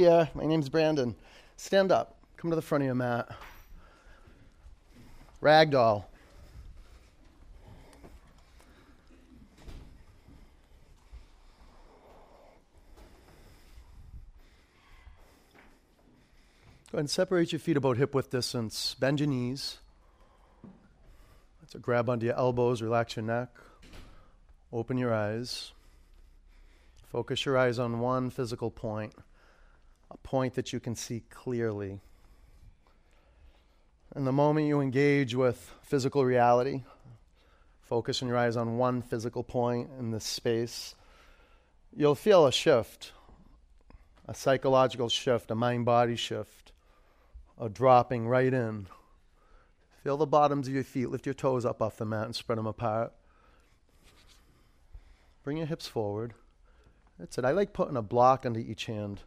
[0.00, 1.14] Yeah, my name's Brandon.
[1.58, 2.16] Stand up.
[2.38, 3.28] Come to the front of your mat.
[5.42, 6.04] Ragdoll.
[16.90, 18.96] Go ahead and separate your feet about hip width distance.
[18.98, 19.80] Bend your knees.
[21.74, 23.50] A grab onto your elbows, relax your neck.
[24.72, 25.72] Open your eyes.
[27.10, 29.12] Focus your eyes on one physical point,
[30.10, 32.00] a point that you can see clearly.
[34.14, 36.82] And the moment you engage with physical reality,
[37.82, 40.94] focus your eyes on one physical point in this space,
[41.96, 43.12] you'll feel a shift,
[44.26, 46.70] a psychological shift, a mind body shift
[47.60, 48.86] a dropping right in.
[50.02, 51.10] Feel the bottoms of your feet.
[51.10, 53.12] Lift your toes up off the mat and spread them apart.
[55.44, 56.32] Bring your hips forward.
[57.18, 57.44] That's it.
[57.44, 59.20] I like putting a block under each hand.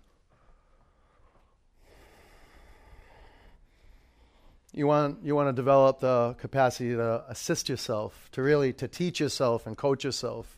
[4.73, 9.19] You want, you want to develop the capacity to assist yourself, to really to teach
[9.19, 10.57] yourself and coach yourself.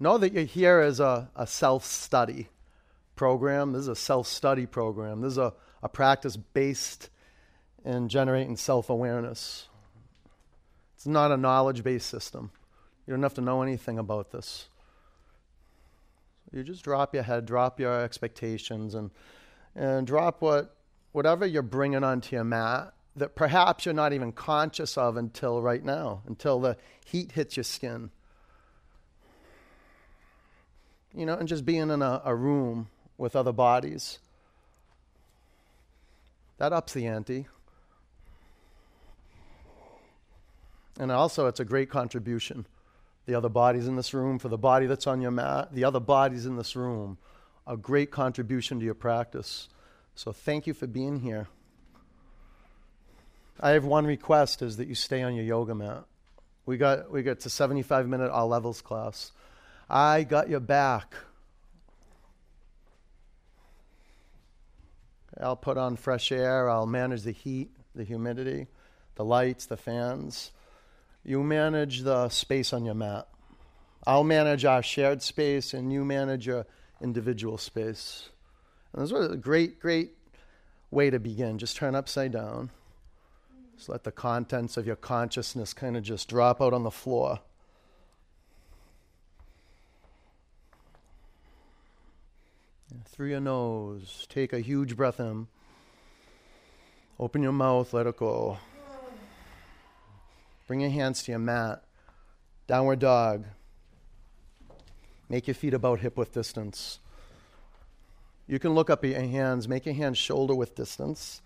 [0.00, 2.48] Know that you're here as a, a self-study
[3.14, 3.72] program.
[3.72, 5.20] This is a self-study program.
[5.20, 7.10] This is a a practice based
[7.84, 9.66] in generating self awareness.
[10.94, 12.52] It's not a knowledge based system.
[13.06, 14.68] You don't have to know anything about this.
[16.52, 19.10] You just drop your head, drop your expectations, and,
[19.74, 20.76] and drop what,
[21.12, 25.84] whatever you're bringing onto your mat that perhaps you're not even conscious of until right
[25.84, 28.10] now, until the heat hits your skin.
[31.14, 32.88] You know, and just being in a, a room
[33.18, 34.18] with other bodies
[36.62, 37.48] that ups the ante.
[40.96, 42.66] And also, it's a great contribution.
[43.26, 45.98] The other bodies in this room, for the body that's on your mat, the other
[45.98, 47.18] bodies in this room,
[47.66, 49.68] a great contribution to your practice.
[50.14, 51.48] So, thank you for being here.
[53.60, 56.04] I have one request is that you stay on your yoga mat.
[56.66, 59.32] We got we got to 75 minute all levels class.
[59.88, 61.14] I got your back.
[65.40, 66.68] I'll put on fresh air.
[66.68, 68.66] I'll manage the heat, the humidity,
[69.14, 70.50] the lights, the fans.
[71.24, 73.28] You manage the space on your mat.
[74.06, 76.66] I'll manage our shared space, and you manage your
[77.00, 78.28] individual space.
[78.92, 80.12] And this was a great, great
[80.90, 81.58] way to begin.
[81.58, 82.70] Just turn upside down.
[83.76, 87.40] Just let the contents of your consciousness kind of just drop out on the floor.
[93.06, 95.46] Through your nose, take a huge breath in.
[97.18, 98.58] Open your mouth, let it go.
[100.66, 101.82] Bring your hands to your mat.
[102.66, 103.44] Downward dog.
[105.28, 106.98] Make your feet about hip width distance.
[108.46, 111.40] You can look up at your hands, make your hands shoulder width distance,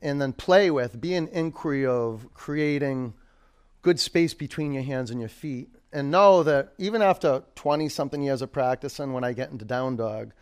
[0.00, 3.14] and then play with, be an inquiry of creating
[3.82, 5.68] good space between your hands and your feet.
[5.92, 9.96] And know that even after 20 something years of practicing, when I get into down
[9.96, 10.32] dog,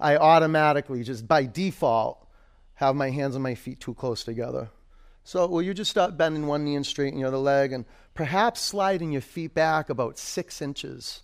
[0.00, 2.26] I automatically, just by default,
[2.74, 4.70] have my hands and my feet too close together.
[5.24, 7.84] So, will you just start bending one knee and straighten your other leg and
[8.14, 11.22] perhaps sliding your feet back about six inches?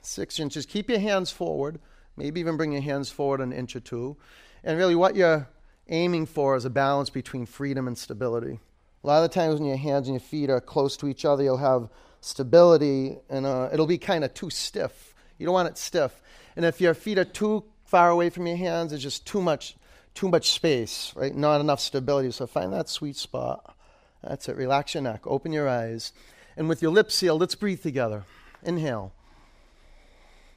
[0.00, 0.64] Six inches.
[0.64, 1.80] Keep your hands forward.
[2.16, 4.16] Maybe even bring your hands forward an inch or two.
[4.62, 5.48] And really, what you're
[5.88, 8.60] aiming for is a balance between freedom and stability.
[9.02, 11.24] A lot of the times when your hands and your feet are close to each
[11.24, 11.88] other, you'll have
[12.20, 15.14] stability and uh, it'll be kind of too stiff.
[15.36, 16.22] You don't want it stiff.
[16.56, 19.76] And if your feet are too far away from your hands, it's just too much,
[20.14, 21.34] too much space, right?
[21.34, 22.30] Not enough stability.
[22.30, 23.76] So find that sweet spot.
[24.22, 24.56] That's it.
[24.56, 25.26] Relax your neck.
[25.26, 26.12] Open your eyes.
[26.56, 28.24] And with your lips sealed, let's breathe together.
[28.62, 29.12] Inhale.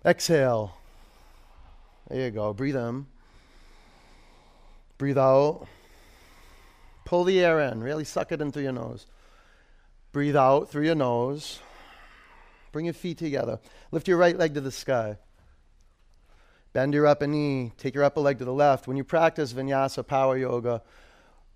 [0.05, 0.77] Exhale.
[2.09, 2.53] There you go.
[2.53, 3.05] Breathe in.
[4.97, 5.67] Breathe out.
[7.05, 7.81] Pull the air in.
[7.81, 9.05] Really suck it in through your nose.
[10.11, 11.59] Breathe out through your nose.
[12.71, 13.59] Bring your feet together.
[13.91, 15.17] Lift your right leg to the sky.
[16.73, 18.87] Bend your upper knee, take your upper leg to the left.
[18.87, 20.83] When you practice vinyasa power yoga,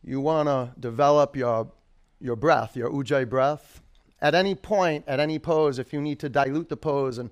[0.03, 1.71] you want to develop your,
[2.19, 3.81] your breath, your ujjayi breath.
[4.21, 7.29] At any point, at any pose, if you need to dilute the pose and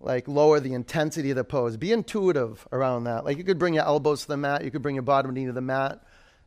[0.00, 3.24] like lower the intensity of the pose, be intuitive around that.
[3.24, 5.46] Like you could bring your elbows to the mat, you could bring your bottom knee
[5.46, 6.02] to the mat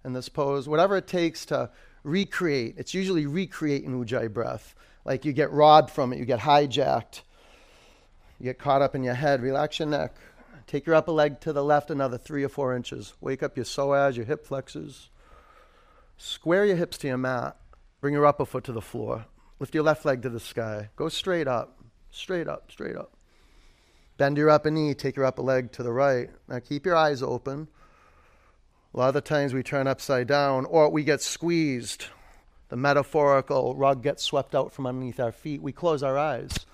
[0.06, 1.70] in this pose, whatever it takes to
[2.04, 2.76] recreate.
[2.78, 4.76] It's usually recreate recreating ujjayi breath.
[5.06, 7.22] Like you get robbed from it, you get hijacked,
[8.40, 9.42] you get caught up in your head.
[9.42, 10.16] Relax your neck.
[10.68, 13.14] Take your upper leg to the left another three or four inches.
[13.22, 15.10] Wake up your psoas, your hip flexors.
[16.18, 17.58] Square your hips to your mat.
[18.02, 19.26] Bring your upper foot to the floor.
[19.60, 20.90] Lift your left leg to the sky.
[20.96, 21.80] Go straight up,
[22.12, 23.17] straight up, straight up.
[24.18, 26.30] Bend your upper knee, take your upper leg to the right.
[26.48, 27.68] Now keep your eyes open.
[28.94, 32.08] A lot of the times we turn upside down or we get squeezed.
[32.70, 35.62] The metaphorical rug gets swept out from underneath our feet.
[35.62, 36.66] We close our eyes.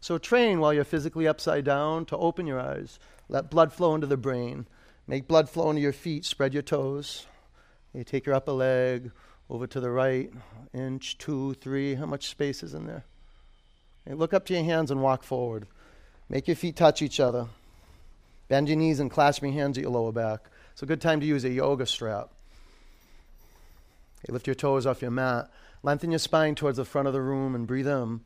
[0.00, 3.00] So train while you're physically upside down to open your eyes.
[3.28, 4.66] Let blood flow into the brain.
[5.08, 6.24] Make blood flow into your feet.
[6.24, 7.26] Spread your toes.
[7.92, 9.10] You take your upper leg
[9.50, 10.32] over to the right,
[10.72, 11.96] inch, two, three.
[11.96, 13.04] How much space is in there?
[14.06, 15.66] Look up to your hands and walk forward.
[16.28, 17.46] Make your feet touch each other.
[18.48, 20.40] Bend your knees and clasp your hands at your lower back.
[20.72, 22.30] It's a good time to use a yoga strap.
[24.24, 25.50] Okay, lift your toes off your mat.
[25.82, 28.20] Lengthen your spine towards the front of the room and breathe in.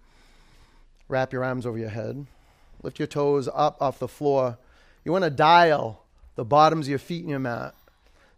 [1.08, 2.26] Wrap your arms over your head.
[2.82, 4.58] Lift your toes up off the floor.
[5.04, 6.02] You want to dial
[6.34, 7.74] the bottoms of your feet in your mat.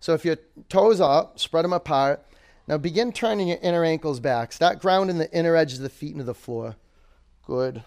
[0.00, 0.36] So if your
[0.68, 2.24] toes up, spread them apart.
[2.68, 4.52] Now begin turning your inner ankles back.
[4.52, 6.76] Start grounding the inner edges of the feet into the floor.
[7.46, 7.82] Good.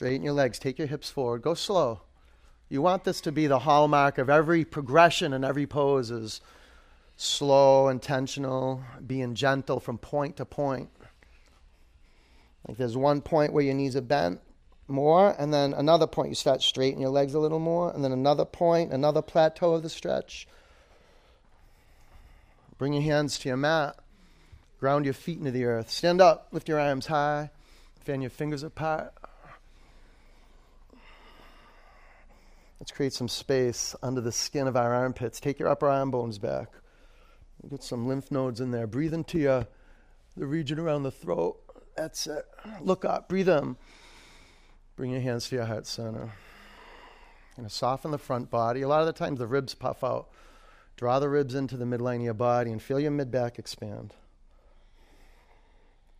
[0.00, 0.58] Straighten your legs.
[0.58, 1.42] Take your hips forward.
[1.42, 2.00] Go slow.
[2.70, 6.40] You want this to be the hallmark of every progression and every pose is
[7.18, 10.88] slow, intentional, being gentle from point to point.
[12.66, 14.40] Like there's one point where your knees are bent
[14.88, 18.12] more, and then another point you start straightening your legs a little more, and then
[18.12, 20.48] another point, another plateau of the stretch.
[22.78, 23.98] Bring your hands to your mat.
[24.78, 25.90] Ground your feet into the earth.
[25.90, 27.50] Stand up, lift your arms high,
[28.02, 29.12] fan your fingers apart.
[32.80, 35.38] Let's create some space under the skin of our armpits.
[35.38, 36.68] Take your upper arm bones back.
[37.68, 38.86] Get some lymph nodes in there.
[38.86, 39.66] Breathe into your,
[40.34, 41.60] the region around the throat.
[41.94, 42.46] That's it.
[42.80, 43.28] Look up.
[43.28, 43.76] Breathe in.
[44.96, 46.32] Bring your hands to your heart center.
[47.58, 48.80] And soften the front body.
[48.80, 50.30] A lot of the times the ribs puff out.
[50.96, 54.14] Draw the ribs into the midline of your body and feel your mid back expand.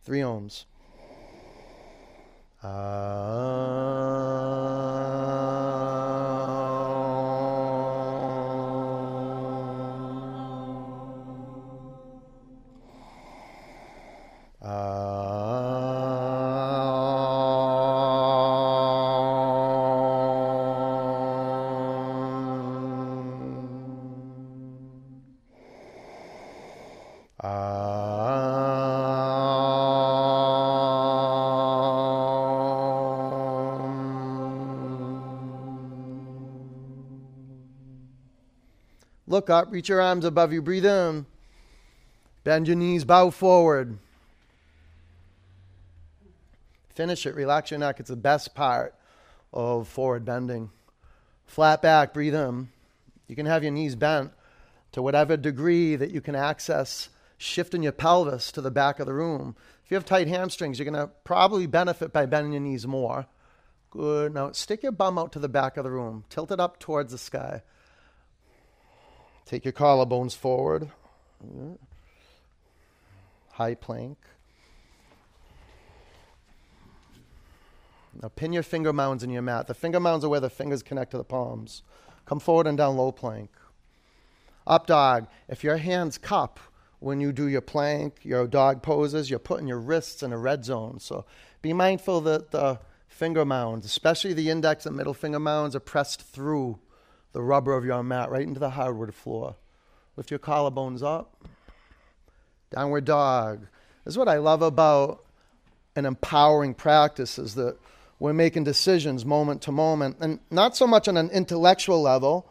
[0.03, 0.65] Three ohms.
[2.63, 4.90] Ah.
[39.41, 41.25] Look up, reach your arms above you, breathe in.
[42.43, 43.97] Bend your knees, bow forward.
[46.89, 47.99] Finish it, relax your neck.
[47.99, 48.93] It's the best part
[49.51, 50.69] of forward bending.
[51.47, 52.69] Flat back, breathe in.
[53.27, 54.31] You can have your knees bent
[54.91, 57.09] to whatever degree that you can access
[57.39, 59.55] shifting your pelvis to the back of the room.
[59.83, 63.25] If you have tight hamstrings, you're going to probably benefit by bending your knees more.
[63.89, 64.35] Good.
[64.35, 66.25] Now stick your bum out to the back of the room.
[66.29, 67.63] Tilt it up towards the sky.
[69.45, 70.89] Take your collarbones forward.
[73.51, 74.17] High plank.
[78.21, 79.67] Now pin your finger mounds in your mat.
[79.67, 81.83] The finger mounds are where the fingers connect to the palms.
[82.25, 83.49] Come forward and down low plank.
[84.67, 85.27] Up dog.
[85.47, 86.59] If your hands cup
[86.99, 90.63] when you do your plank, your dog poses, you're putting your wrists in a red
[90.63, 90.99] zone.
[90.99, 91.25] So
[91.61, 96.21] be mindful that the finger mounds, especially the index and middle finger mounds, are pressed
[96.21, 96.79] through
[97.33, 99.55] the rubber of your mat right into the hardwood floor.
[100.17, 101.35] Lift your collarbones up.
[102.69, 103.67] Downward dog.
[104.03, 105.23] This is what I love about
[105.95, 107.77] an empowering practice is that
[108.19, 112.47] we're making decisions moment to moment, and not so much on an intellectual level.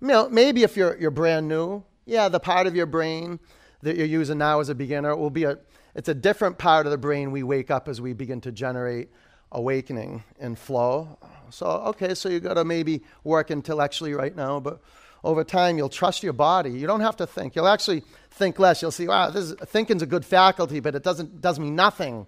[0.00, 3.40] You know, maybe if you're you're brand new, yeah, the part of your brain
[3.82, 5.58] that you're using now as a beginner will be a
[5.94, 9.08] it's a different part of the brain we wake up as we begin to generate
[9.54, 11.16] awakening and flow.
[11.50, 14.80] So, okay, so you got to maybe work intellectually right now, but
[15.22, 16.70] over time you'll trust your body.
[16.70, 17.54] You don't have to think.
[17.54, 18.82] You'll actually think less.
[18.82, 22.26] You'll see, wow, this is, thinking's a good faculty, but it doesn't does me nothing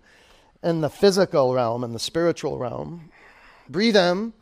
[0.63, 3.11] in the physical realm and the spiritual realm.
[3.69, 4.33] Breathe in,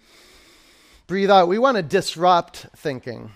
[1.06, 1.48] breathe out.
[1.48, 3.30] We want to disrupt thinking.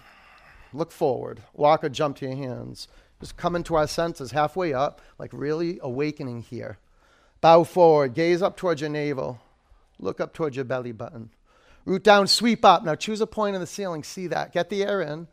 [0.72, 1.42] Look forward.
[1.54, 2.88] Walk or jump to your hands.
[3.20, 6.78] Just come into our senses halfway up, like really awakening here.
[7.40, 9.40] Bow forward, gaze up towards your navel,
[9.98, 11.30] look up towards your belly button.
[11.84, 12.84] Root down, sweep up.
[12.84, 14.52] Now choose a point in the ceiling, see that.
[14.52, 15.26] Get the air in.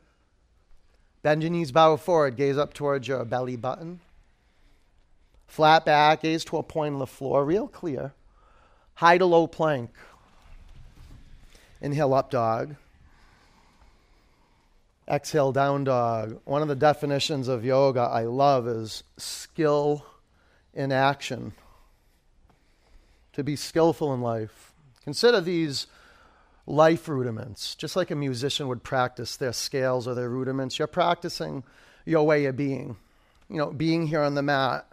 [1.21, 3.99] Bend your knees, bow forward, gaze up towards your belly button.
[5.47, 8.13] Flat back, gaze to a point on the floor, real clear.
[8.93, 9.89] High to low plank.
[11.81, 12.75] Inhale, up dog.
[15.07, 16.39] Exhale, down dog.
[16.45, 20.05] One of the definitions of yoga I love is skill
[20.73, 21.53] in action
[23.35, 24.73] to be skillful in life.
[25.03, 25.87] Consider these
[26.65, 30.79] life rudiments, just like a musician would practice their scales or their rudiments.
[30.79, 31.63] You're practicing
[32.05, 32.97] your way of being.
[33.49, 34.87] You know, being here on the mat.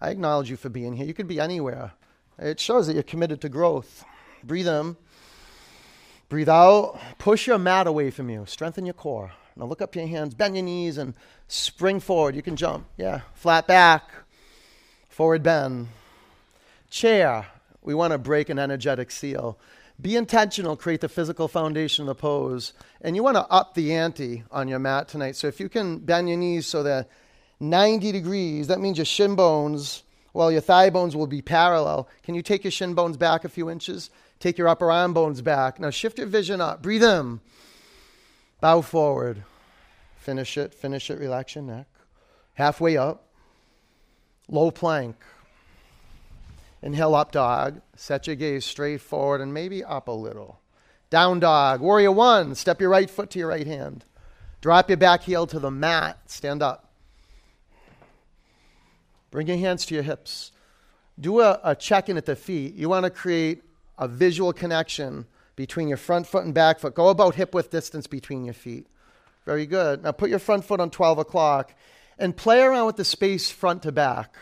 [0.00, 1.06] I acknowledge you for being here.
[1.06, 1.92] You could be anywhere.
[2.38, 4.04] It shows that you're committed to growth.
[4.44, 4.96] Breathe in.
[6.28, 7.00] Breathe out.
[7.18, 8.44] Push your mat away from you.
[8.46, 9.32] Strengthen your core.
[9.56, 11.14] Now look up your hands, bend your knees, and
[11.48, 12.36] spring forward.
[12.36, 12.86] You can jump.
[12.96, 13.22] Yeah.
[13.34, 14.08] Flat back.
[15.08, 15.88] Forward bend.
[16.90, 17.46] Chair.
[17.82, 19.58] We want to break an energetic seal.
[20.00, 22.72] Be intentional, create the physical foundation of the pose.
[23.00, 25.34] And you want to up the ante on your mat tonight.
[25.34, 27.06] So if you can bend your knees so they're
[27.60, 32.08] 90 degrees, that means your shin bones, well, your thigh bones will be parallel.
[32.22, 34.10] Can you take your shin bones back a few inches?
[34.38, 35.80] Take your upper arm bones back.
[35.80, 36.80] Now shift your vision up.
[36.80, 37.40] Breathe in.
[38.60, 39.42] Bow forward.
[40.18, 41.86] Finish it, finish it, relax your neck.
[42.54, 43.24] Halfway up.
[44.48, 45.16] Low plank.
[46.82, 47.80] Inhale up dog.
[47.96, 50.60] Set your gaze straight forward and maybe up a little.
[51.10, 51.80] Down dog.
[51.80, 52.54] Warrior one.
[52.54, 54.04] Step your right foot to your right hand.
[54.60, 56.18] Drop your back heel to the mat.
[56.26, 56.92] Stand up.
[59.30, 60.52] Bring your hands to your hips.
[61.20, 62.74] Do a, a check in at the feet.
[62.74, 63.62] You want to create
[63.98, 66.94] a visual connection between your front foot and back foot.
[66.94, 68.86] Go about hip width distance between your feet.
[69.44, 70.04] Very good.
[70.04, 71.74] Now put your front foot on 12 o'clock
[72.18, 74.34] and play around with the space front to back.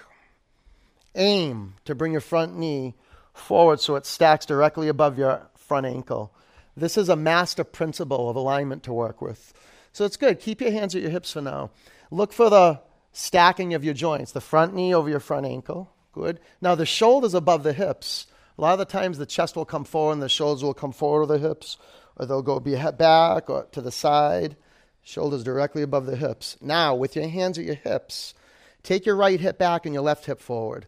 [1.16, 2.94] Aim to bring your front knee
[3.32, 6.32] forward so it stacks directly above your front ankle.
[6.76, 9.52] This is a master principle of alignment to work with.
[9.92, 10.40] So it's good.
[10.40, 11.70] Keep your hands at your hips for now.
[12.10, 12.80] Look for the
[13.12, 15.90] stacking of your joints, the front knee over your front ankle.
[16.12, 16.38] Good.
[16.60, 18.26] Now the shoulders above the hips.
[18.58, 20.92] A lot of the times the chest will come forward and the shoulders will come
[20.92, 21.76] forward of the hips,
[22.16, 24.56] or they'll go be back or to the side.
[25.02, 26.56] Shoulders directly above the hips.
[26.60, 28.34] Now, with your hands at your hips,
[28.82, 30.86] take your right hip back and your left hip forward.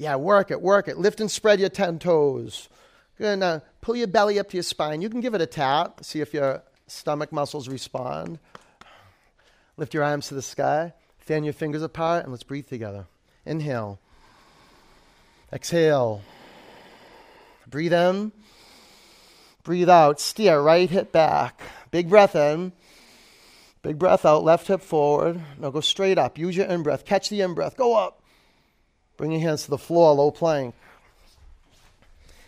[0.00, 0.96] Yeah, work it, work it.
[0.96, 2.70] Lift and spread your 10 toes.
[3.18, 5.02] Now, pull your belly up to your spine.
[5.02, 8.38] You can give it a tap, see if your stomach muscles respond.
[9.76, 10.94] Lift your arms to the sky.
[11.18, 13.04] Fan your fingers apart, and let's breathe together.
[13.44, 14.00] Inhale.
[15.52, 16.22] Exhale.
[17.68, 18.32] Breathe in.
[19.64, 20.18] Breathe out.
[20.18, 20.62] Steer.
[20.62, 21.60] Right hip back.
[21.90, 22.72] Big breath in.
[23.82, 24.44] Big breath out.
[24.44, 25.42] Left hip forward.
[25.58, 26.38] Now go straight up.
[26.38, 27.04] Use your in breath.
[27.04, 27.76] Catch the in breath.
[27.76, 28.19] Go up.
[29.20, 30.74] Bring your hands to the floor, low plank.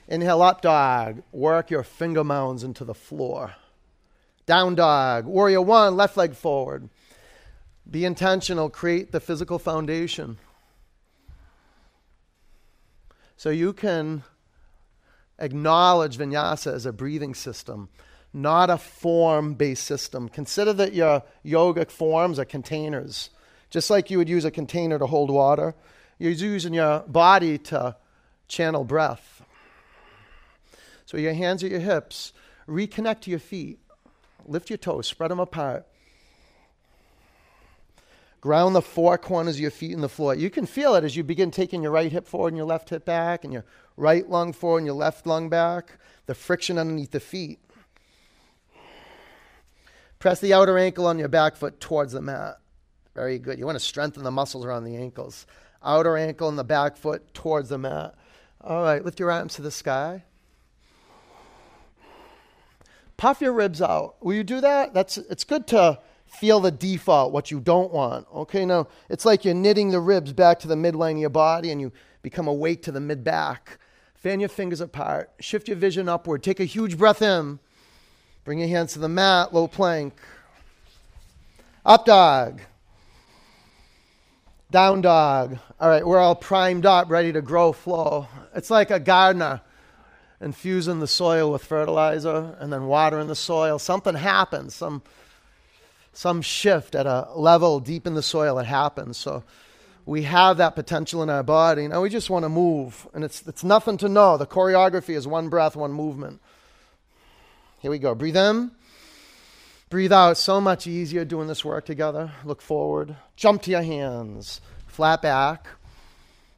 [0.08, 1.22] Inhale, up dog.
[1.30, 3.56] Work your finger mounds into the floor.
[4.46, 5.26] Down dog.
[5.26, 6.88] Warrior one, left leg forward.
[7.90, 10.38] Be intentional, create the physical foundation.
[13.36, 14.22] So you can
[15.38, 17.90] acknowledge vinyasa as a breathing system,
[18.32, 20.30] not a form based system.
[20.30, 23.28] Consider that your yogic forms are containers.
[23.68, 25.74] Just like you would use a container to hold water,
[26.22, 27.96] you're using your body to
[28.46, 29.42] channel breath.
[31.04, 32.32] So your hands at your hips,
[32.68, 33.80] reconnect to your feet,
[34.46, 35.84] lift your toes, spread them apart.
[38.40, 40.34] Ground the four corners of your feet in the floor.
[40.36, 42.90] You can feel it as you begin taking your right hip forward and your left
[42.90, 43.64] hip back, and your
[43.96, 45.98] right lung forward and your left lung back.
[46.26, 47.58] The friction underneath the feet.
[50.20, 52.58] Press the outer ankle on your back foot towards the mat.
[53.14, 53.58] Very good.
[53.58, 55.46] You want to strengthen the muscles around the ankles
[55.84, 58.14] outer ankle and the back foot towards the mat.
[58.60, 60.24] All right, lift your arms to the sky.
[63.16, 64.16] Puff your ribs out.
[64.20, 64.94] Will you do that?
[64.94, 68.26] That's it's good to feel the default, what you don't want.
[68.34, 71.70] Okay, now it's like you're knitting the ribs back to the midline of your body
[71.70, 73.78] and you become awake to the mid back.
[74.14, 75.30] Fan your fingers apart.
[75.40, 76.42] Shift your vision upward.
[76.42, 77.58] Take a huge breath in.
[78.44, 80.14] Bring your hands to the mat, low plank.
[81.84, 82.60] Up dog.
[84.72, 85.58] Down dog.
[85.78, 88.26] All right, we're all primed up, ready to grow, flow.
[88.54, 89.60] It's like a gardener
[90.40, 93.78] infusing the soil with fertilizer and then watering the soil.
[93.78, 95.02] Something happens, some,
[96.14, 99.18] some shift at a level deep in the soil that happens.
[99.18, 99.44] So
[100.06, 101.86] we have that potential in our body.
[101.86, 104.38] Now we just want to move, and it's, it's nothing to know.
[104.38, 106.40] The choreography is one breath, one movement.
[107.80, 108.14] Here we go.
[108.14, 108.70] Breathe in.
[109.92, 110.38] Breathe out.
[110.38, 112.32] So much easier doing this work together.
[112.46, 113.14] Look forward.
[113.36, 114.62] Jump to your hands.
[114.86, 115.66] Flat back.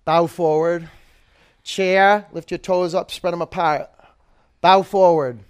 [0.04, 0.88] Bow forward.
[1.64, 2.26] Chair.
[2.30, 3.10] Lift your toes up.
[3.10, 3.90] Spread them apart.
[4.60, 5.40] Bow forward.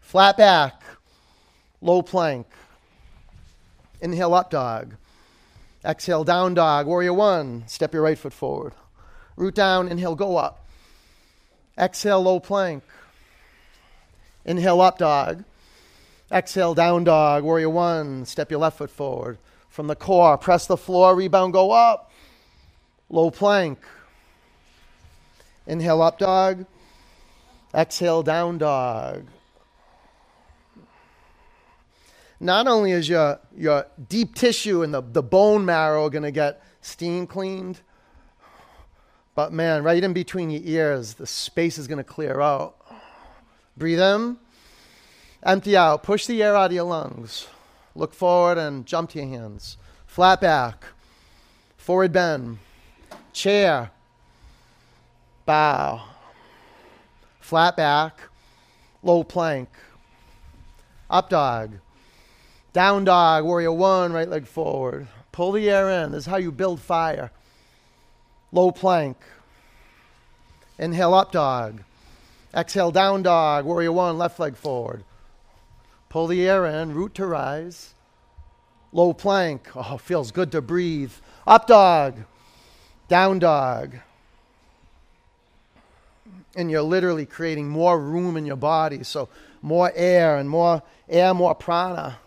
[0.00, 0.82] Flat back.
[1.82, 2.46] Low plank.
[4.00, 4.94] Inhale up dog.
[5.84, 6.86] Exhale down dog.
[6.86, 7.64] Warrior one.
[7.66, 8.72] Step your right foot forward.
[9.36, 9.88] Root down.
[9.88, 10.66] Inhale go up.
[11.76, 12.82] Exhale low plank.
[14.46, 15.44] Inhale up dog.
[16.32, 18.24] Exhale, down dog, warrior one.
[18.24, 19.38] Step your left foot forward.
[19.68, 22.10] From the core, press the floor, rebound, go up.
[23.10, 23.78] Low plank.
[25.66, 26.66] Inhale, up dog.
[27.74, 29.26] Exhale, down dog.
[32.40, 36.62] Not only is your, your deep tissue and the, the bone marrow going to get
[36.80, 37.80] steam cleaned,
[39.34, 42.76] but man, right in between your ears, the space is going to clear out.
[43.76, 44.36] Breathe in
[45.44, 47.46] empty out, push the air out of your lungs.
[47.94, 49.76] Look forward and jump to your hands.
[50.06, 50.84] Flat back,
[51.76, 52.58] forward bend,
[53.32, 53.90] chair,
[55.46, 56.02] bow,
[57.40, 58.20] flat back,
[59.02, 59.68] low plank,
[61.10, 61.72] up dog,
[62.72, 65.06] down dog, warrior one, right leg forward.
[65.30, 66.12] Pull the air in.
[66.12, 67.30] This is how you build fire.
[68.52, 69.16] Low plank.
[70.78, 71.82] Inhale up dog.
[72.54, 75.02] Exhale down dog, warrior one, left leg forward.
[76.14, 77.92] Pull the air in, root to rise.
[78.92, 79.68] Low plank.
[79.74, 81.10] Oh, feels good to breathe.
[81.44, 82.20] Up dog.
[83.08, 83.96] Down dog.
[86.54, 89.02] And you're literally creating more room in your body.
[89.02, 89.28] So
[89.60, 92.18] more air and more air, more prana,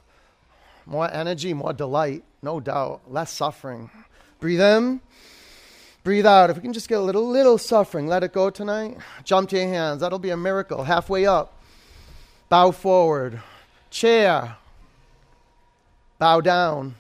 [0.86, 3.90] more energy, more delight, no doubt, less suffering.
[4.42, 5.00] Breathe in,
[6.04, 6.50] breathe out.
[6.50, 8.98] If we can just get a little, little suffering, let it go tonight.
[9.24, 10.02] Jump to your hands.
[10.02, 10.84] That'll be a miracle.
[10.84, 11.64] Halfway up,
[12.50, 13.42] bow forward,
[13.98, 14.56] chair,
[16.20, 16.94] bow down,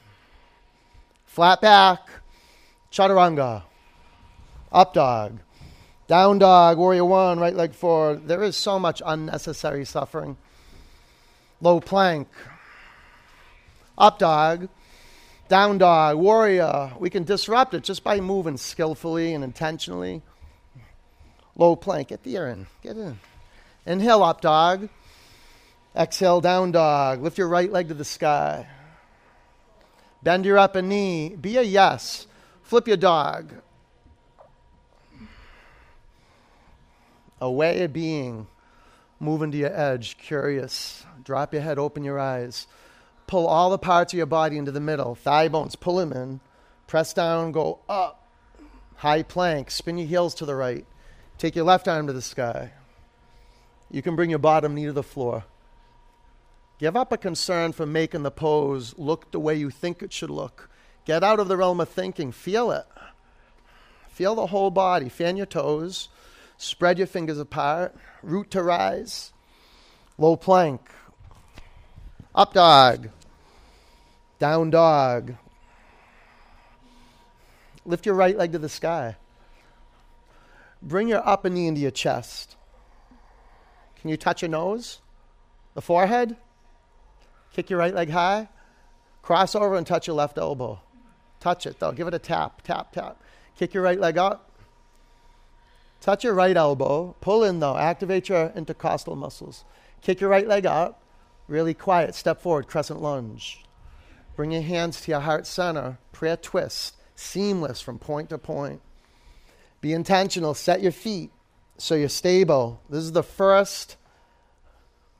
[1.27, 2.10] flat back,
[2.92, 3.62] chaturanga,
[4.72, 5.38] up dog.
[6.08, 8.27] Down dog, warrior one, right leg forward.
[8.27, 10.38] There is so much unnecessary suffering.
[11.62, 12.30] Low plank.
[13.98, 14.70] Up dog.
[15.50, 16.94] Down dog, warrior.
[16.98, 20.24] We can disrupt it just by moving skillfully and intentionally.
[21.56, 22.08] Low plank.
[22.08, 22.68] Get the air in.
[22.82, 23.20] Get in.
[23.86, 24.89] Inhale, up dog.
[25.98, 27.22] Exhale, down dog.
[27.24, 28.68] Lift your right leg to the sky.
[30.22, 31.36] Bend your upper knee.
[31.36, 32.27] Be a yes.
[32.62, 33.54] Flip your dog.
[37.39, 38.48] a way of being,
[39.20, 41.05] moving to your edge, curious.
[41.24, 42.68] Drop your head, open your eyes.
[43.27, 45.16] Pull all the parts of your body into the middle.
[45.16, 46.40] Thigh bones, pull them in.
[46.88, 48.27] Press down, go up.
[48.98, 50.86] High plank, spin your heels to the right.
[51.38, 52.72] Take your left arm to the sky.
[53.92, 55.44] You can bring your bottom knee to the floor.
[56.79, 60.29] Give up a concern for making the pose look the way you think it should
[60.29, 60.70] look.
[61.05, 62.31] Get out of the realm of thinking.
[62.31, 62.85] Feel it.
[64.09, 65.09] Feel the whole body.
[65.09, 66.09] Fan your toes.
[66.57, 67.96] Spread your fingers apart.
[68.22, 69.31] Root to rise.
[70.18, 70.81] Low plank.
[72.35, 73.09] Up dog.
[74.37, 75.35] Down dog.
[77.85, 79.16] Lift your right leg to the sky.
[80.81, 82.55] Bring your upper knee into your chest.
[84.00, 85.00] Can you touch your nose?
[85.74, 86.37] The forehead?
[87.57, 88.50] Kick your right leg high.
[89.24, 90.79] Cross over and touch your left elbow.
[91.39, 91.91] Touch it though.
[91.91, 93.20] Give it a tap, tap, tap.
[93.57, 94.51] Kick your right leg up.
[96.00, 97.15] Touch your right elbow.
[97.20, 97.75] Pull in though.
[97.75, 99.65] Activate your intercostal muscles.
[100.03, 101.01] Kick your right leg up.
[101.48, 102.13] Really quiet.
[102.13, 102.67] Step forward.
[102.67, 103.63] Crescent lunge.
[104.35, 105.98] Bring your hands to your heart center.
[106.11, 106.96] Prayer twist.
[107.15, 108.81] Seamless from point to point.
[109.81, 110.53] Be intentional.
[110.53, 111.31] Set your feet
[111.79, 112.83] so you're stable.
[112.87, 113.98] This is the first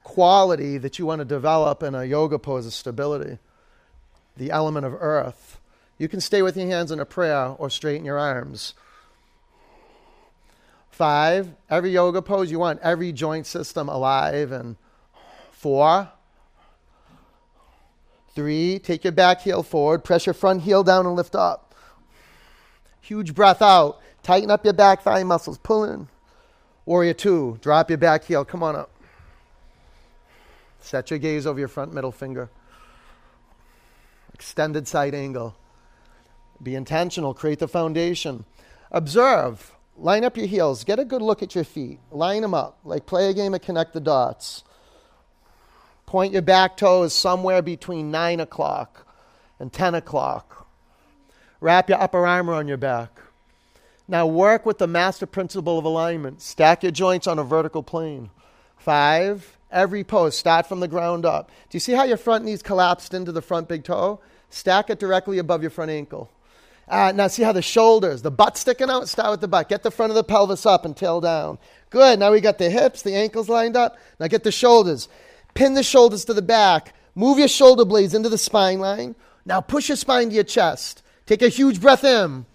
[0.08, 3.38] quality that you want to develop in a yoga pose of stability
[4.38, 5.60] the element of earth.
[5.98, 8.74] You can stay with your hands in a prayer or straighten your arms.
[10.90, 14.54] Five, every yoga pose, you want every joint system alive.
[14.54, 14.78] And
[15.52, 16.10] four,
[18.34, 21.76] three, take your back heel forward, press your front heel down and lift up.
[23.02, 24.00] Huge breath out.
[24.24, 25.58] Tighten up your back thigh muscles.
[25.58, 26.08] Pull in.
[26.86, 28.46] Warrior two, drop your back heel.
[28.46, 28.97] Come on up.
[30.80, 32.50] Set your gaze over your front middle finger.
[34.34, 35.56] Extended side angle.
[36.62, 37.34] Be intentional.
[37.34, 38.46] Create the foundation.
[38.92, 40.84] Observe Line up your heels.
[40.84, 42.00] Get a good look at your feet.
[42.12, 42.78] Line them up.
[42.84, 44.64] Like play a game of connect the dots.
[46.06, 49.08] Point your back toes somewhere between 9 o'clock
[49.60, 50.68] and 10 o'clock.
[51.60, 53.20] Wrap your upper arm around your back.
[54.08, 56.42] Now work with the master principle of alignment.
[56.42, 58.30] Stack your joints on a vertical plane.
[58.78, 61.50] Five, every pose, start from the ground up.
[61.70, 64.20] Do you see how your front knee's collapsed into the front big toe?
[64.50, 66.32] Stack it directly above your front ankle.
[66.88, 69.10] Uh, now see how the shoulders, the butt sticking out?
[69.10, 69.68] Start with the butt.
[69.68, 71.58] Get the front of the pelvis up and tail down.
[71.90, 72.20] Good.
[72.20, 73.98] Now we got the hips, the ankles lined up.
[74.20, 75.10] Now get the shoulders.
[75.54, 76.94] Pin the shoulders to the back.
[77.14, 79.16] Move your shoulder blades into the spine line.
[79.46, 81.04] Now push your spine to your chest.
[81.26, 82.46] Take a huge breath in.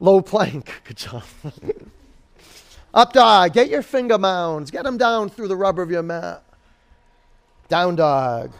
[0.00, 0.72] Low plank.
[0.84, 1.24] Good job.
[2.94, 3.52] Up dog.
[3.52, 4.70] Get your finger mounds.
[4.70, 6.42] Get them down through the rubber of your mat.
[7.68, 8.52] Down dog.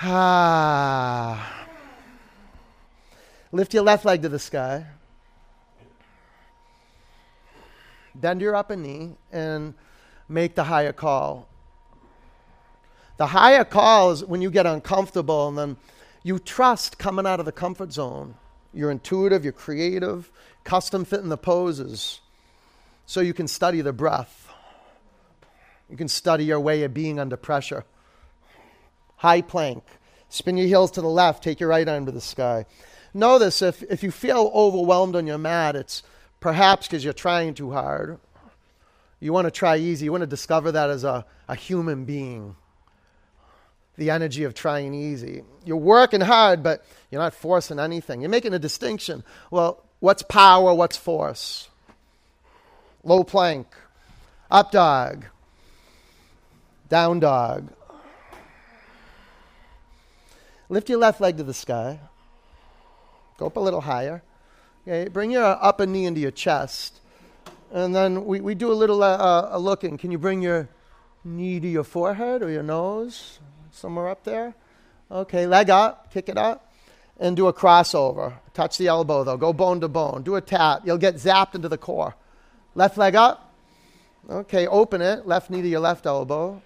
[0.00, 1.66] Ah.
[3.52, 4.86] Lift your left leg to the sky.
[8.14, 9.74] Bend your upper knee and
[10.28, 11.48] make the higher call.
[13.16, 15.76] The higher call is when you get uncomfortable and then
[16.22, 18.34] you trust coming out of the comfort zone.
[18.72, 20.32] You're intuitive, you're creative,
[20.64, 22.20] custom fitting the poses
[23.06, 24.48] so you can study the breath.
[25.88, 27.84] You can study your way of being under pressure.
[29.16, 29.84] High plank.
[30.28, 32.66] Spin your heels to the left, take your right arm to the sky.
[33.14, 36.02] This if, if you feel overwhelmed on your mat, it's
[36.40, 38.18] perhaps because you're trying too hard.
[39.20, 40.06] You want to try easy.
[40.06, 42.56] You want to discover that as a, a human being.
[43.96, 45.42] The energy of trying easy.
[45.64, 48.20] You're working hard, but you're not forcing anything.
[48.20, 49.22] You're making a distinction.
[49.52, 50.74] Well, what's power?
[50.74, 51.68] What's force?
[53.04, 53.66] Low plank,
[54.50, 55.26] up dog,
[56.88, 57.70] down dog.
[60.70, 62.00] Lift your left leg to the sky.
[63.36, 64.22] Go up a little higher.
[64.88, 67.00] Okay, bring your upper knee into your chest.
[67.70, 69.98] And then we, we do a little uh, uh, looking.
[69.98, 70.70] Can you bring your
[71.24, 73.38] knee to your forehead or your nose?
[73.70, 74.54] Somewhere up there?
[75.10, 76.72] Okay, leg up, kick it up,
[77.20, 78.34] and do a crossover.
[78.54, 79.36] Touch the elbow though.
[79.36, 80.22] Go bone to bone.
[80.22, 80.82] Do a tap.
[80.86, 82.14] You'll get zapped into the core.
[82.74, 83.52] Left leg up.
[84.28, 85.26] Okay, open it.
[85.26, 86.62] Left knee to your left elbow.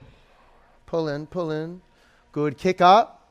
[0.87, 1.83] Pull in, pull in.
[2.33, 2.57] Good.
[2.57, 3.29] Kick up.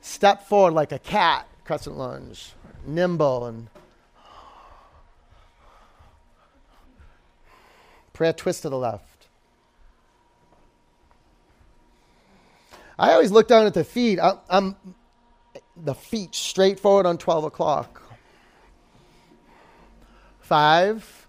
[0.00, 2.52] Step forward like a cat crescent lunge,
[2.86, 3.68] nimble and
[8.12, 9.28] prayer twist to the left.
[12.98, 14.18] I always look down at the feet.
[14.18, 14.76] I, I'm
[15.76, 18.02] the feet straight forward on 12 o'clock.
[20.40, 21.19] Five.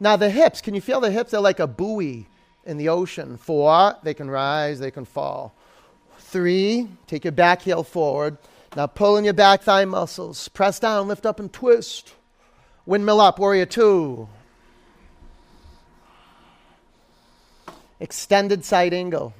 [0.00, 1.30] Now the hips, can you feel the hips?
[1.30, 2.26] They're like a buoy
[2.64, 3.36] in the ocean.
[3.36, 5.54] Four, they can rise, they can fall.
[6.18, 8.38] Three, take your back heel forward.
[8.76, 10.48] Now pull in your back thigh muscles.
[10.48, 12.14] Press down, lift up, and twist.
[12.86, 14.28] Windmill up, warrior two.
[18.00, 19.32] Extended side angle.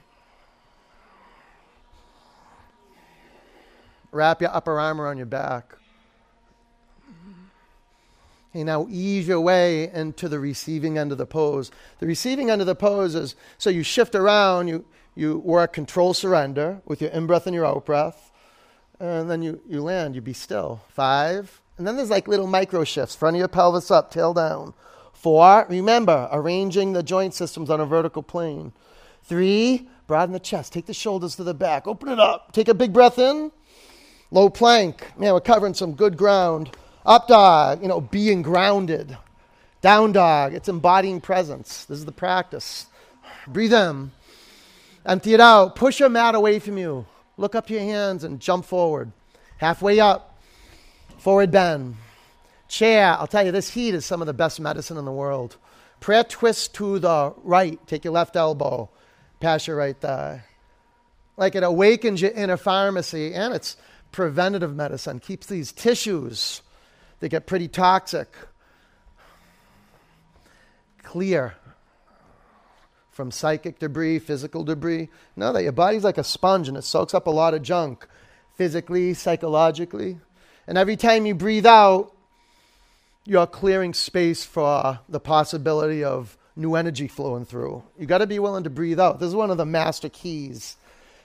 [4.13, 5.75] Wrap your upper arm around your back.
[8.55, 11.73] Okay, now ease your way into the receiving end of the pose.
[11.99, 14.85] The receiving end of the pose is so you shift around, you,
[15.17, 18.31] you work control surrender with your in breath and your out breath
[19.01, 20.83] and then you, you land, you be still.
[20.89, 21.61] Five.
[21.77, 23.15] And then there's like little micro shifts.
[23.15, 24.75] Front of your pelvis up, tail down.
[25.13, 25.67] Four.
[25.69, 28.73] Remember, arranging the joint systems on a vertical plane.
[29.25, 29.89] Three.
[30.07, 30.73] Broaden the chest.
[30.73, 31.87] Take the shoulders to the back.
[31.87, 32.53] Open it up.
[32.53, 33.51] Take a big breath in.
[34.31, 35.19] Low plank.
[35.19, 36.71] Man, we're covering some good ground.
[37.05, 37.83] Up dog.
[37.83, 39.17] You know, being grounded.
[39.81, 40.55] Down dog.
[40.55, 41.85] It's embodying presence.
[41.85, 42.87] This is the practice.
[43.47, 44.11] Breathe in.
[45.05, 45.77] Empty it out.
[45.77, 47.07] Push your mat away from you.
[47.37, 49.13] Look up to your hands and jump forward.
[49.59, 50.39] Halfway up,
[51.19, 51.97] forward bend.
[52.69, 55.57] Chair, I'll tell you, this heat is some of the best medicine in the world.
[56.01, 57.85] Prayer twist to the right.
[57.87, 58.91] Take your left elbow,
[59.41, 60.45] pass your right thigh.
[61.37, 63.77] Like it awakens your inner pharmacy and it's
[64.13, 66.63] preventative medicine, keeps these tissues
[67.25, 68.29] that get pretty toxic
[71.03, 71.55] clear
[73.13, 75.09] from psychic debris, physical debris.
[75.35, 78.07] No, that your body's like a sponge and it soaks up a lot of junk
[78.57, 80.19] physically, psychologically.
[80.67, 82.15] And every time you breathe out,
[83.25, 87.85] you're clearing space for the possibility of new energy flowing through.
[87.99, 89.19] You got to be willing to breathe out.
[89.19, 90.77] This is one of the master keys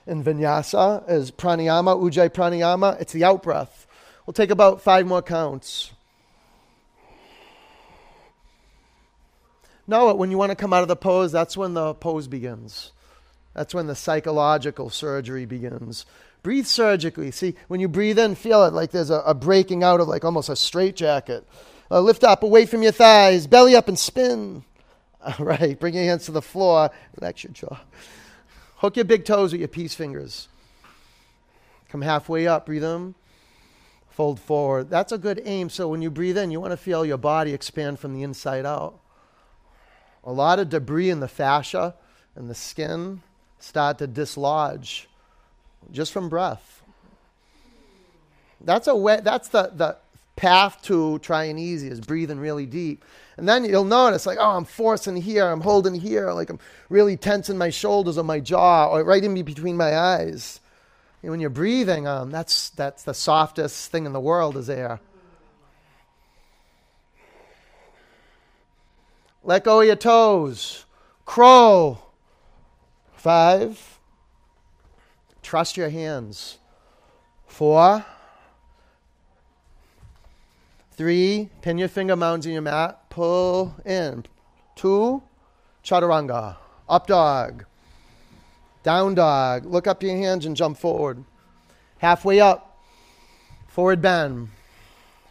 [0.07, 3.01] in vinyasa is pranayama, ujjayi pranayama.
[3.01, 3.85] It's the out breath.
[4.29, 5.89] We'll take about five more counts.
[9.91, 12.91] It when you want to come out of the pose, that's when the pose begins.
[13.55, 16.05] That's when the psychological surgery begins.
[16.43, 17.31] Breathe surgically.
[17.31, 20.23] See, when you breathe in, feel it like there's a, a breaking out of like
[20.23, 21.43] almost a straitjacket.
[21.89, 24.63] Uh, lift up away from your thighs, belly up and spin.
[25.25, 27.79] All right, bring your hands to the floor, relax your jaw.
[28.75, 30.49] Hook your big toes with your peace fingers.
[31.89, 33.15] Come halfway up, breathe in,
[34.19, 34.89] fold forward.
[34.89, 35.69] That's a good aim.
[35.69, 38.65] So when you breathe in, you want to feel your body expand from the inside
[38.65, 38.99] out
[40.25, 41.95] a lot of debris in the fascia
[42.35, 43.21] and the skin
[43.59, 45.07] start to dislodge
[45.93, 46.81] just from breath.
[48.59, 49.95] That's a way, that's the, the
[50.35, 53.05] path to try and easy is breathing really deep.
[53.37, 57.15] And then you'll notice like, oh, I'm forcing here, I'm holding here, like I'm really
[57.15, 60.59] tensing my shoulders or my jaw or right in between my eyes.
[61.21, 64.99] And when you're breathing, um, that's, that's the softest thing in the world is air.
[69.43, 70.85] Let go of your toes.
[71.25, 71.99] Crow.
[73.13, 73.99] Five.
[75.41, 76.57] Trust your hands.
[77.47, 78.05] Four.
[80.93, 81.49] Three.
[81.61, 83.09] Pin your finger mounds in your mat.
[83.09, 84.25] Pull in.
[84.75, 85.23] Two.
[85.83, 86.57] Chaturanga.
[86.87, 87.65] Up dog.
[88.89, 89.67] Down dog.
[89.67, 91.23] Look up your hands and jump forward.
[91.99, 92.81] Halfway up.
[93.67, 94.49] Forward bend.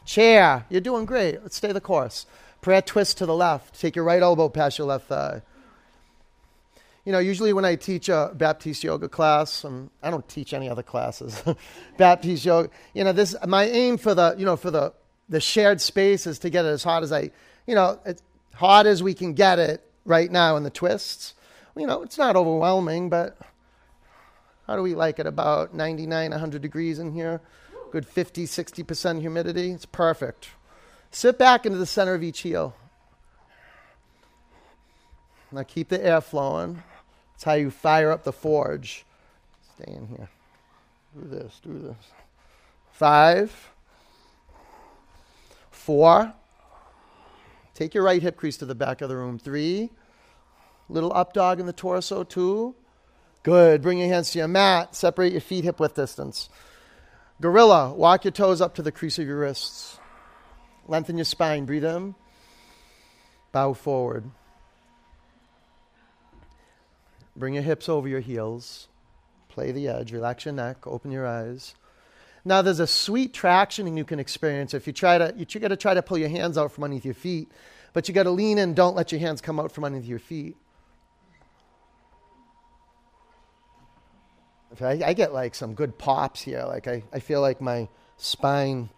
[0.04, 0.64] Chair.
[0.70, 1.42] You're doing great.
[1.42, 2.24] Let's stay the course.
[2.60, 3.80] Prayer twist to the left.
[3.80, 5.42] Take your right elbow past your left thigh.
[7.04, 9.64] You know, usually when I teach a Baptiste yoga class,
[10.04, 11.42] I don't teach any other classes,
[11.96, 14.92] Baptiste yoga, you know, this my aim for the, you know, for the
[15.28, 17.32] the shared space is to get it as hot as I,
[17.66, 18.22] you know, as
[18.54, 21.34] hot as we can get it right now in the twists.
[21.78, 23.38] You know, it's not overwhelming, but
[24.66, 25.26] how do we like it?
[25.26, 27.40] About 99, 100 degrees in here.
[27.92, 29.70] Good 50, 60% humidity.
[29.70, 30.50] It's perfect.
[31.10, 32.74] Sit back into the center of each heel.
[35.52, 36.82] Now keep the air flowing.
[37.34, 39.06] It's how you fire up the forge.
[39.76, 40.28] Stay in here.
[41.18, 41.96] Do this, do this.
[42.92, 43.70] Five,
[45.70, 46.34] four.
[47.74, 49.38] Take your right hip crease to the back of the room.
[49.38, 49.90] Three.
[50.88, 52.24] Little up dog in the torso.
[52.24, 52.74] too.
[53.42, 53.82] Good.
[53.82, 54.94] Bring your hands to your mat.
[54.94, 56.48] Separate your feet hip width distance.
[57.40, 57.92] Gorilla.
[57.92, 59.98] Walk your toes up to the crease of your wrists.
[60.86, 61.64] Lengthen your spine.
[61.64, 62.14] Breathe in.
[63.52, 64.30] Bow forward.
[67.36, 68.88] Bring your hips over your heels.
[69.48, 70.12] Play the edge.
[70.12, 70.86] Relax your neck.
[70.86, 71.74] Open your eyes.
[72.44, 75.76] Now, there's a sweet traction you can experience if you try to, you got to
[75.76, 77.50] try to pull your hands out from underneath your feet,
[77.92, 78.74] but you got to lean in.
[78.74, 80.56] Don't let your hands come out from underneath your feet.
[84.82, 86.64] I, I get like some good pops here.
[86.64, 88.90] Like I, I feel like my spine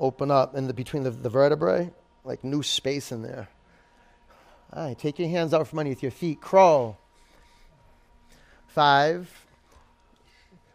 [0.00, 1.90] open up in the between the, the vertebrae,
[2.24, 3.48] like new space in there.
[4.72, 6.40] All right, take your hands out from underneath your feet.
[6.40, 6.96] Crow.
[8.66, 9.46] Five.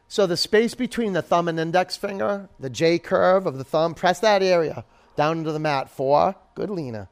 [0.07, 3.93] So the space between the thumb and index finger, the J curve of the thumb,
[3.93, 4.85] press that area
[5.17, 5.89] down into the mat.
[5.89, 6.35] Four.
[6.55, 7.09] Good, Lena.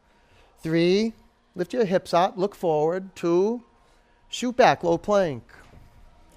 [0.60, 1.14] Three.
[1.56, 2.38] Lift your hips up.
[2.38, 3.16] Look forward.
[3.16, 3.64] Two.
[4.30, 4.84] Shoot back.
[4.84, 5.44] Low plank.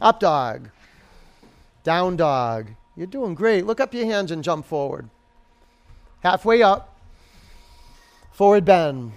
[0.00, 0.70] Up dog.
[1.82, 2.70] Down dog.
[2.96, 3.66] You're doing great.
[3.66, 5.08] Look up your hands and jump forward.
[6.20, 6.98] Halfway up.
[8.32, 9.12] Forward bend.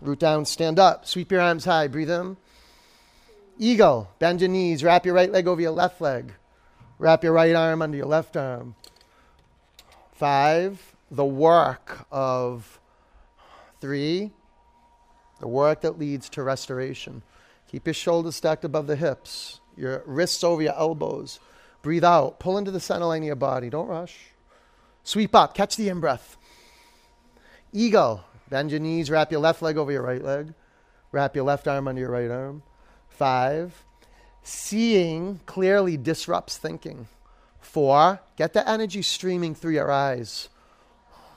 [0.00, 1.06] Root down, stand up.
[1.06, 1.88] Sweep your arms high.
[1.88, 2.36] Breathe in.
[3.58, 4.10] Eagle.
[4.18, 4.84] Bend your knees.
[4.84, 6.32] Wrap your right leg over your left leg.
[6.98, 8.74] Wrap your right arm under your left arm.
[10.12, 10.94] Five.
[11.10, 12.80] The work of
[13.80, 14.32] three.
[15.40, 17.22] The work that leads to restoration.
[17.70, 21.40] Keep your shoulders stacked above the hips, your wrists over your elbows.
[21.86, 22.40] Breathe out.
[22.40, 23.70] Pull into the center line of your body.
[23.70, 24.16] Don't rush.
[25.04, 25.54] Sweep up.
[25.54, 26.36] Catch the in breath.
[27.72, 28.24] Eagle.
[28.50, 29.08] Bend your knees.
[29.08, 30.52] Wrap your left leg over your right leg.
[31.12, 32.64] Wrap your left arm under your right arm.
[33.08, 33.84] Five,
[34.42, 37.06] seeing clearly disrupts thinking.
[37.60, 40.48] Four, get the energy streaming through your eyes.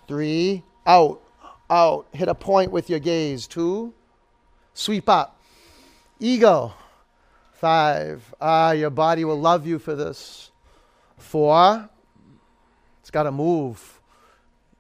[0.08, 1.22] Three, out,
[1.70, 2.08] out.
[2.12, 3.46] Hit a point with your gaze.
[3.46, 3.94] Two,
[4.74, 5.40] sweep up.
[6.20, 6.74] Eagle.
[7.60, 10.52] Five, ah, your body will love you for this.
[11.18, 11.90] Four,
[13.02, 14.00] it's got to move.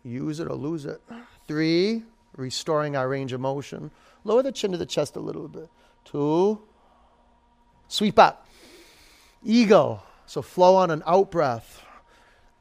[0.04, 1.02] Use it or lose it.
[1.48, 2.04] Three,
[2.38, 3.92] restoring our range of motion.
[4.24, 5.70] Lower the chin to the chest a little bit.
[6.06, 6.62] Two,
[7.90, 8.48] Sweep up.
[9.44, 10.04] Eagle.
[10.28, 11.84] So flow on an out breath.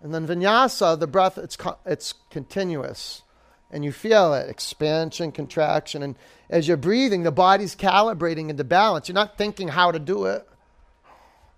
[0.00, 3.22] And then vinyasa, the breath, it's, it's continuous.
[3.70, 6.02] And you feel it expansion, contraction.
[6.02, 6.16] And
[6.50, 9.08] as you're breathing, the body's calibrating into balance.
[9.08, 10.48] You're not thinking how to do it,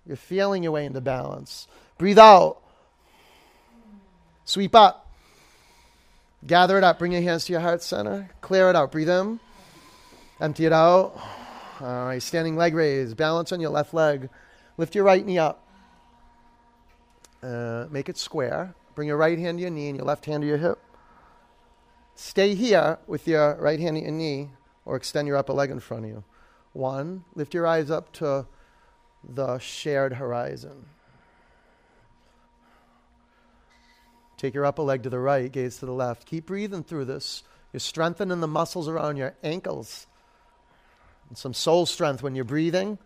[0.05, 1.67] you're feeling your way into balance.
[1.97, 2.57] Breathe out.
[4.43, 5.07] Sweep up.
[6.45, 6.97] Gather it up.
[6.97, 8.29] Bring your hands to your heart center.
[8.41, 8.91] Clear it out.
[8.91, 9.39] Breathe in.
[10.39, 11.13] Empty it out.
[11.79, 13.13] All right, standing leg raise.
[13.13, 14.29] Balance on your left leg.
[14.77, 15.65] Lift your right knee up.
[17.43, 18.73] Uh, make it square.
[18.95, 20.79] Bring your right hand to your knee and your left hand to your hip.
[22.15, 24.49] Stay here with your right hand to your knee
[24.85, 26.23] or extend your upper leg in front of you.
[26.73, 28.47] One, lift your eyes up to
[29.23, 30.85] the shared horizon.
[34.37, 36.25] Take your upper leg to the right, gaze to the left.
[36.25, 37.43] Keep breathing through this.
[37.71, 40.07] You're strengthening the muscles around your ankles
[41.29, 42.97] and some soul strength when you're breathing,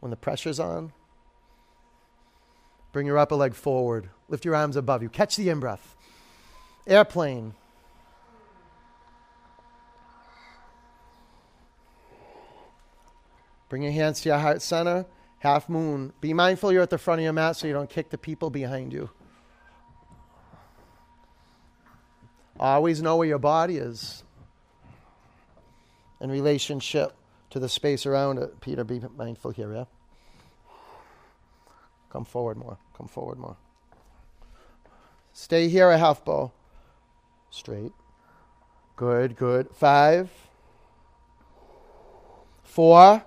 [0.00, 0.92] when the pressure's on.
[2.92, 4.10] Bring your upper leg forward.
[4.28, 5.08] Lift your arms above you.
[5.08, 5.96] Catch the in breath.
[6.86, 7.54] Airplane.
[13.68, 15.06] Bring your hands to your heart center.
[15.38, 16.12] Half moon.
[16.20, 18.50] Be mindful you're at the front of your mat so you don't kick the people
[18.50, 19.10] behind you.
[22.58, 24.22] Always know where your body is
[26.20, 27.12] in relationship
[27.50, 28.60] to the space around it.
[28.60, 29.84] Peter, be mindful here, yeah?
[32.10, 32.78] Come forward more.
[32.96, 33.56] Come forward more.
[35.32, 36.52] Stay here a half bow.
[37.50, 37.92] Straight.
[38.96, 39.68] Good, good.
[39.74, 40.30] Five.
[42.62, 43.24] Four.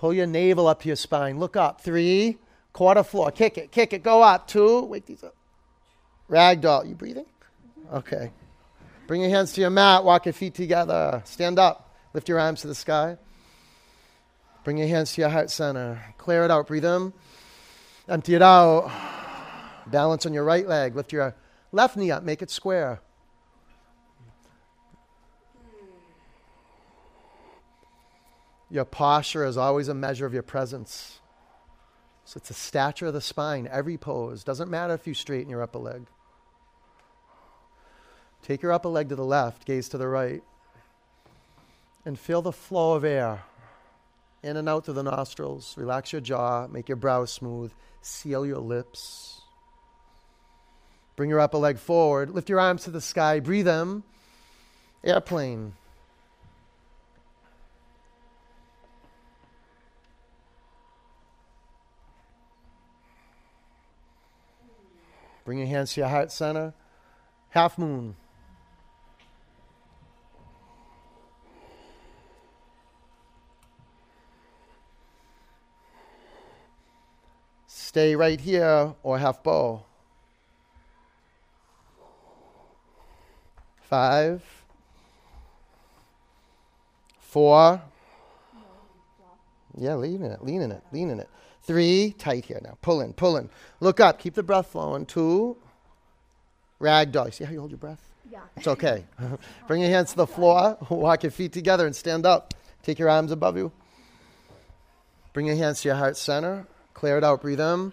[0.00, 1.38] Pull your navel up to your spine.
[1.38, 1.82] Look up.
[1.82, 2.38] Three.
[2.72, 3.30] Quarter floor.
[3.30, 3.70] Kick it.
[3.70, 4.02] Kick it.
[4.02, 4.48] Go up.
[4.48, 4.86] Two.
[4.86, 5.36] Wake these up.
[6.30, 6.88] Ragdoll.
[6.88, 7.26] You breathing?
[7.92, 8.32] Okay.
[9.06, 10.02] Bring your hands to your mat.
[10.02, 11.20] Walk your feet together.
[11.26, 11.94] Stand up.
[12.14, 13.18] Lift your arms to the sky.
[14.64, 16.02] Bring your hands to your heart center.
[16.16, 16.66] Clear it out.
[16.68, 17.12] Breathe in.
[18.08, 18.90] Empty it out.
[19.88, 20.96] Balance on your right leg.
[20.96, 21.34] Lift your
[21.72, 22.22] left knee up.
[22.22, 23.02] Make it square.
[28.70, 31.20] Your posture is always a measure of your presence.
[32.24, 34.44] So it's the stature of the spine, every pose.
[34.44, 36.06] Doesn't matter if you straighten your upper leg.
[38.42, 40.42] Take your upper leg to the left, gaze to the right,
[42.04, 43.42] and feel the flow of air
[44.42, 45.74] in and out through the nostrils.
[45.76, 49.42] Relax your jaw, make your brow smooth, seal your lips.
[51.16, 54.04] Bring your upper leg forward, lift your arms to the sky, breathe them.
[55.04, 55.74] Airplane.
[65.50, 66.72] Bring your hands to your heart center.
[67.48, 68.14] Half moon.
[77.66, 79.82] Stay right here or half bow.
[83.82, 84.44] Five.
[87.18, 87.82] Four.
[89.76, 91.28] Yeah, lean in it, lean in it, lean in it.
[91.70, 92.76] Three, tight here now.
[92.82, 93.48] Pull in, pull in.
[93.78, 95.06] Look up, keep the breath flowing.
[95.06, 95.56] Two,
[96.80, 97.32] ragdoll.
[97.32, 98.10] See how you hold your breath?
[98.28, 98.40] Yeah.
[98.56, 99.04] It's okay.
[99.68, 102.54] Bring your hands to the floor, walk your feet together, and stand up.
[102.82, 103.70] Take your arms above you.
[105.32, 106.66] Bring your hands to your heart center.
[106.92, 107.40] Clear it out.
[107.40, 107.92] Breathe in.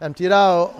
[0.00, 0.74] Empty it out.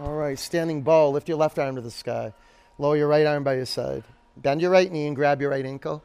[0.00, 0.38] All right.
[0.38, 1.10] Standing bow.
[1.10, 2.32] Lift your left arm to the sky.
[2.78, 4.04] Lower your right arm by your side.
[4.38, 6.02] Bend your right knee and grab your right ankle.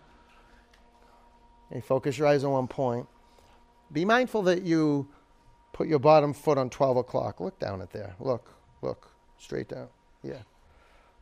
[1.72, 3.08] And focus your eyes on one point.
[3.92, 5.08] Be mindful that you
[5.74, 7.40] put your bottom foot on 12 o'clock.
[7.40, 8.16] Look down at there.
[8.20, 9.12] Look, look.
[9.38, 9.88] Straight down.
[10.24, 10.42] Yeah.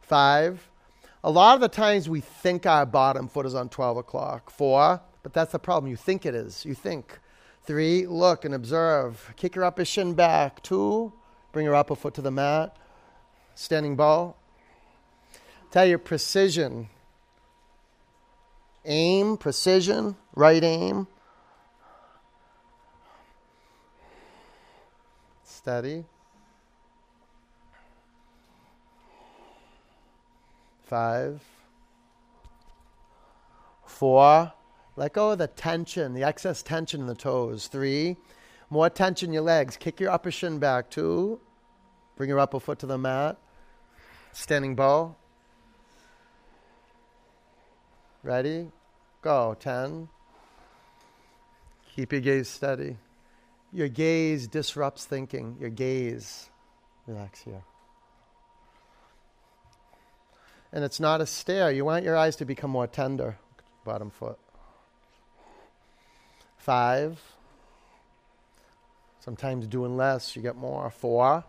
[0.01, 0.69] Five.
[1.23, 4.49] A lot of the times we think our bottom foot is on 12 o'clock.
[4.49, 5.01] Four.
[5.23, 5.89] But that's the problem.
[5.89, 6.65] You think it is.
[6.65, 7.19] You think.
[7.67, 9.33] Three, look and observe.
[9.35, 10.63] Kick your upper shin back.
[10.63, 11.11] Two,
[11.51, 12.77] bring your upper foot to the mat.
[13.55, 14.35] Standing bow.
[15.69, 16.87] Tell your precision.
[18.85, 21.07] Aim, precision, right aim.
[25.67, 26.05] Steady.
[30.85, 31.43] Five.
[33.85, 34.53] Four.
[34.95, 37.67] Let go of the tension, the excess tension in the toes.
[37.67, 38.15] Three.
[38.69, 39.75] More tension in your legs.
[39.75, 40.89] Kick your upper shin back.
[40.89, 41.41] Two.
[42.15, 43.37] Bring your upper foot to the mat.
[44.31, 45.17] Standing bow.
[48.23, 48.71] Ready?
[49.21, 49.57] Go.
[49.59, 50.07] Ten.
[51.93, 52.95] Keep your gaze steady.
[53.73, 55.57] Your gaze disrupts thinking.
[55.59, 56.49] Your gaze.
[57.05, 57.63] Relax here.
[60.71, 61.71] And it's not a stare.
[61.71, 63.37] You want your eyes to become more tender.
[63.85, 64.37] Bottom foot.
[66.57, 67.21] Five.
[69.19, 70.89] Sometimes doing less, you get more.
[70.89, 71.43] Four.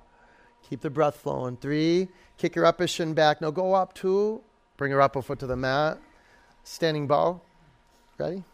[0.69, 1.57] Keep the breath flowing.
[1.57, 2.09] Three.
[2.37, 3.41] Kick your upper shin back.
[3.41, 3.95] Now go up.
[3.95, 4.43] Two.
[4.77, 5.99] Bring your upper foot to the mat.
[6.63, 7.41] Standing bow.
[8.19, 8.45] Ready?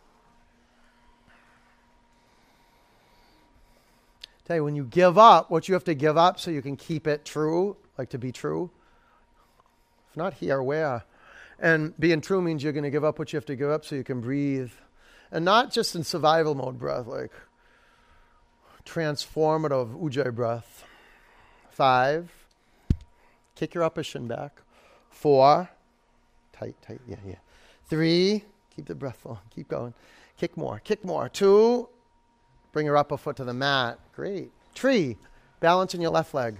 [4.45, 6.77] Tell you, when you give up, what you have to give up so you can
[6.77, 8.71] keep it true, like to be true.
[10.11, 11.05] If not here, where?
[11.59, 13.85] And being true means you're going to give up what you have to give up
[13.85, 14.73] so you can breathe.
[15.31, 17.33] And not just in survival mode breath, like
[18.85, 20.85] transformative ujjayi breath.
[21.71, 22.31] Five,
[23.55, 24.61] kick your upper shin back.
[25.11, 25.71] Four,
[26.53, 27.37] tight, tight, yeah, yeah.
[27.87, 29.95] Three, keep the breath flowing, keep going.
[30.37, 31.29] Kick more, kick more.
[31.29, 31.89] Two,
[32.75, 34.01] bring your upper foot to the mat.
[34.15, 34.51] Great.
[34.75, 35.17] Tree,
[35.61, 36.59] balance in your left leg.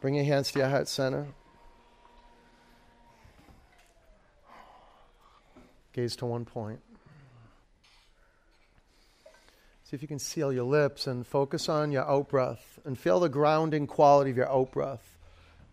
[0.00, 1.26] Bring your hands to your heart center.
[5.92, 6.78] Gaze to one point.
[9.82, 13.18] See if you can seal your lips and focus on your out breath and feel
[13.18, 15.16] the grounding quality of your out breath.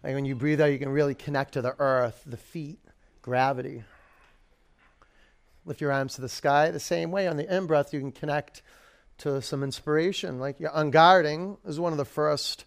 [0.04, 2.80] And when you breathe out, you can really connect to the earth, the feet,
[3.22, 3.84] gravity.
[5.64, 6.72] Lift your arms to the sky.
[6.72, 8.64] The same way on the in breath, you can connect
[9.20, 10.40] to some inspiration.
[10.40, 12.66] Like unguarding is one of the first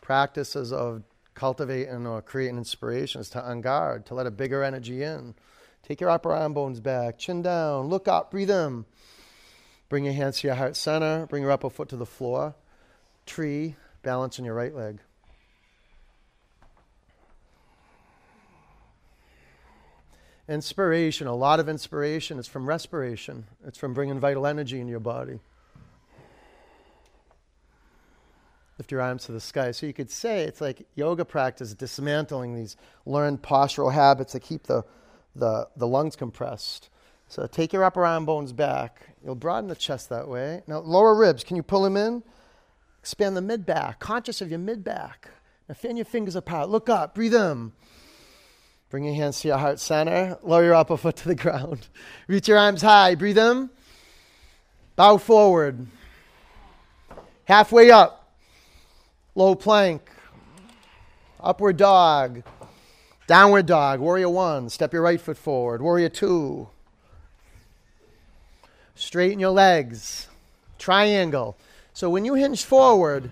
[0.00, 1.02] practices of
[1.34, 5.34] cultivating or creating inspiration is to unguard, to let a bigger energy in.
[5.82, 8.84] Take your upper arm bones back, chin down, look up, breathe in.
[9.88, 12.54] Bring your hands to your heart center, bring your upper foot to the floor.
[13.24, 15.00] Tree, balance on your right leg.
[20.48, 22.38] Inspiration, a lot of inspiration.
[22.38, 25.40] It's from respiration, it's from bringing vital energy in your body.
[28.78, 29.72] Lift your arms to the sky.
[29.72, 34.64] So you could say it's like yoga practice dismantling these learned postural habits that keep
[34.64, 34.84] the,
[35.34, 36.88] the, the lungs compressed.
[37.26, 39.08] So take your upper arm bones back.
[39.24, 40.62] You'll broaden the chest that way.
[40.66, 42.22] Now, lower ribs, can you pull them in?
[43.00, 45.28] Expand the mid back, conscious of your mid back.
[45.68, 46.70] Now, fan your fingers apart.
[46.70, 47.72] Look up, breathe in.
[48.90, 50.38] Bring your hands to your heart center.
[50.42, 51.88] Lower your upper foot to the ground.
[52.26, 53.14] Reach your arms high.
[53.16, 53.68] Breathe in.
[54.96, 55.86] Bow forward.
[57.44, 58.17] Halfway up.
[59.38, 60.02] Low plank.
[61.38, 62.42] Upward dog.
[63.28, 64.00] Downward dog.
[64.00, 64.68] Warrior one.
[64.68, 65.80] Step your right foot forward.
[65.80, 66.66] Warrior two.
[68.96, 70.26] Straighten your legs.
[70.76, 71.56] Triangle.
[71.94, 73.30] So when you hinge forward,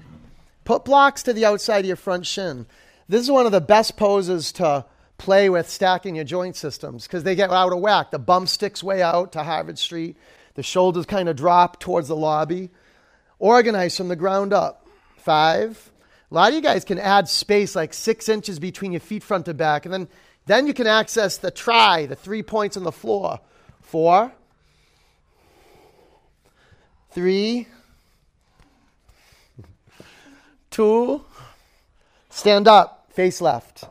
[0.64, 2.66] put blocks to the outside of your front shin.
[3.08, 4.84] This is one of the best poses to
[5.18, 8.12] play with stacking your joint systems because they get out of whack.
[8.12, 10.16] The bum sticks way out to Harvard Street,
[10.54, 12.70] the shoulders kind of drop towards the lobby.
[13.40, 14.86] Organize from the ground up.
[15.16, 15.90] Five.
[16.30, 19.46] A lot of you guys can add space like six inches between your feet front
[19.46, 20.08] to back, and then,
[20.46, 23.40] then you can access the try, the three points on the floor.
[23.80, 24.32] Four,
[27.10, 27.68] three,
[30.70, 31.24] two,
[32.36, 33.84] Stand up, face left.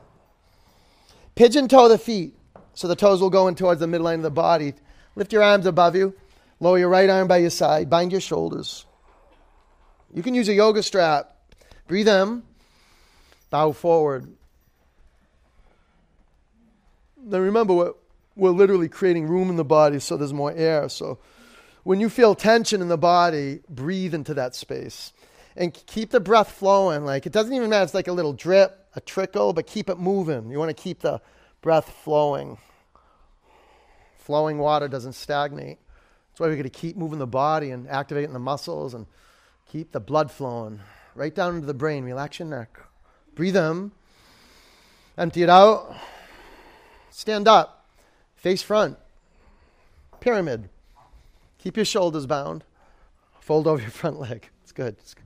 [1.33, 2.35] Pigeon toe the feet
[2.75, 4.75] so the toes will go in towards the midline of the body.
[5.15, 6.13] Lift your arms above you.
[6.59, 7.89] Lower your right arm by your side.
[7.89, 8.85] Bind your shoulders.
[10.13, 11.34] You can use a yoga strap.
[11.87, 12.43] Breathe in.
[13.49, 14.27] Bow forward.
[17.23, 17.93] Now remember, we're,
[18.35, 20.89] we're literally creating room in the body so there's more air.
[20.89, 21.19] So
[21.83, 25.13] when you feel tension in the body, breathe into that space.
[25.55, 27.05] And keep the breath flowing.
[27.05, 27.83] Like it doesn't even matter.
[27.83, 30.49] It's like a little drip a trickle, but keep it moving.
[30.49, 31.21] You want to keep the
[31.61, 32.57] breath flowing.
[34.17, 35.77] Flowing water doesn't stagnate.
[36.29, 39.05] That's why we got to keep moving the body and activating the muscles and
[39.69, 40.79] keep the blood flowing
[41.15, 42.03] right down into the brain.
[42.03, 42.77] Relax your neck.
[43.33, 43.91] Breathe in.
[45.17, 45.95] Empty it out.
[47.09, 47.87] Stand up.
[48.35, 48.97] Face front.
[50.19, 50.69] Pyramid.
[51.57, 52.63] Keep your shoulders bound.
[53.39, 54.49] Fold over your front leg.
[54.63, 54.95] It's good.
[54.99, 55.23] It's good.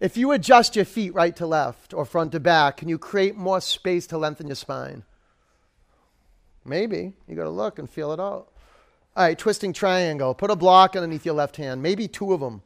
[0.00, 3.34] If you adjust your feet right to left or front to back, can you create
[3.34, 5.02] more space to lengthen your spine?
[6.64, 7.14] Maybe.
[7.26, 8.52] You got to look and feel it out.
[9.18, 10.32] All right, twisting triangle.
[10.32, 12.62] Put a block underneath your left hand, maybe two of them.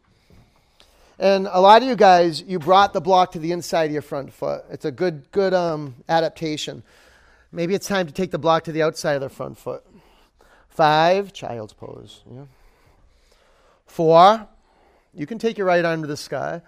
[1.19, 4.03] And a lot of you guys, you brought the block to the inside of your
[4.03, 4.67] front foot.
[4.71, 6.83] It's a good, good um, adaptation.
[7.53, 9.83] Maybe it's time to take the block to the outside of the front foot.
[10.69, 12.21] Five, child's pose.
[12.31, 12.45] Yeah.
[13.87, 14.47] Four,
[15.15, 16.61] you can take your right arm to the sky.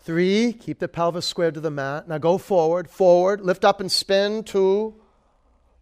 [0.00, 2.08] Three, keep the pelvis squared to the mat.
[2.08, 4.42] Now go forward, forward, lift up and spin.
[4.42, 4.96] Two,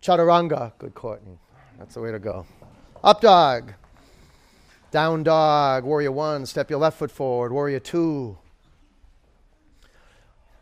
[0.03, 0.73] chaturanga.
[0.77, 1.39] Good, Courtney.
[1.79, 2.45] That's the way to go.
[3.05, 3.73] Up dog.
[4.93, 5.85] Down dog.
[5.85, 7.53] Warrior one, step your left foot forward.
[7.53, 8.39] Warrior two.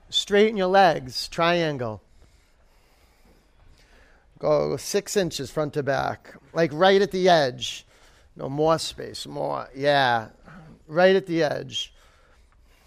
[0.09, 2.03] Straighten your legs, triangle.
[4.39, 7.87] Go six inches front to back, like right at the edge.
[8.37, 9.69] No more space, more.
[9.77, 10.29] Yeah,
[10.89, 11.93] right at the edge.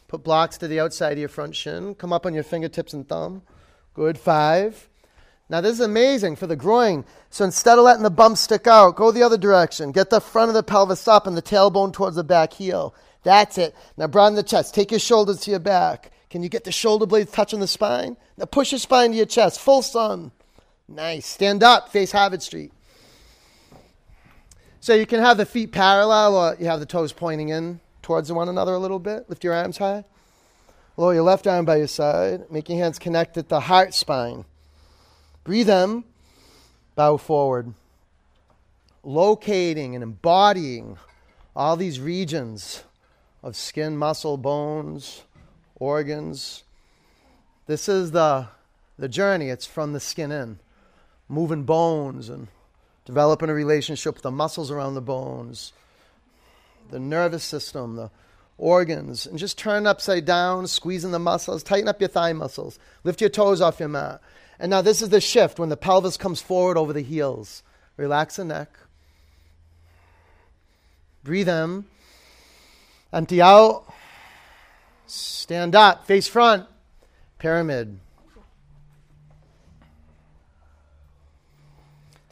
[0.07, 1.93] Put blocks to the outside of your front shin.
[1.93, 3.43] Come up on your fingertips and thumb.
[3.93, 4.17] Good.
[4.17, 4.89] Five.
[5.53, 7.05] Now, this is amazing for the groin.
[7.29, 9.91] So instead of letting the bump stick out, go the other direction.
[9.91, 12.95] Get the front of the pelvis up and the tailbone towards the back heel.
[13.21, 13.75] That's it.
[13.95, 14.73] Now, broaden the chest.
[14.73, 16.11] Take your shoulders to your back.
[16.31, 18.17] Can you get the shoulder blades touching the spine?
[18.35, 19.59] Now, push your spine to your chest.
[19.59, 20.31] Full sun.
[20.87, 21.27] Nice.
[21.27, 21.89] Stand up.
[21.89, 22.73] Face Harvard Street.
[24.79, 28.31] So you can have the feet parallel or you have the toes pointing in towards
[28.31, 29.29] one another a little bit.
[29.29, 30.03] Lift your arms high.
[30.97, 32.49] Lower your left arm by your side.
[32.49, 34.45] Make your hands connect at the heart spine.
[35.43, 36.03] Breathe in.
[36.95, 37.73] Bow forward.
[39.03, 40.97] Locating and embodying
[41.55, 42.83] all these regions
[43.41, 45.23] of skin, muscle, bones,
[45.75, 46.63] organs.
[47.67, 48.47] This is the,
[48.97, 49.49] the journey.
[49.49, 50.59] It's from the skin in.
[51.27, 52.47] Moving bones and
[53.05, 55.73] developing a relationship with the muscles around the bones
[56.93, 58.11] the nervous system, the
[58.57, 63.19] organs, and just turn upside down, squeezing the muscles, tighten up your thigh muscles, lift
[63.19, 64.21] your toes off your mat.
[64.59, 67.63] And now this is the shift when the pelvis comes forward over the heels.
[67.97, 68.77] Relax the neck.
[71.23, 71.85] Breathe in.
[73.11, 73.85] Empty out.
[75.05, 76.67] Stand up, face front.
[77.37, 77.99] Pyramid.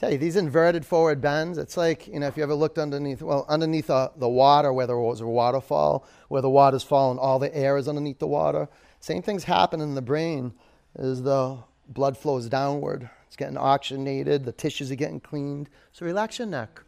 [0.01, 3.21] tell you, these inverted forward bends, it's like, you know, if you ever looked underneath,
[3.21, 7.37] well, underneath the, the water where there was a waterfall, where the water's falling, all
[7.37, 8.67] the air is underneath the water.
[8.99, 10.53] Same things happen in the brain
[10.95, 11.59] as the
[11.93, 13.09] blood flows downward.
[13.27, 15.69] It's getting oxygenated, the tissues are getting cleaned.
[15.93, 16.81] So relax your neck.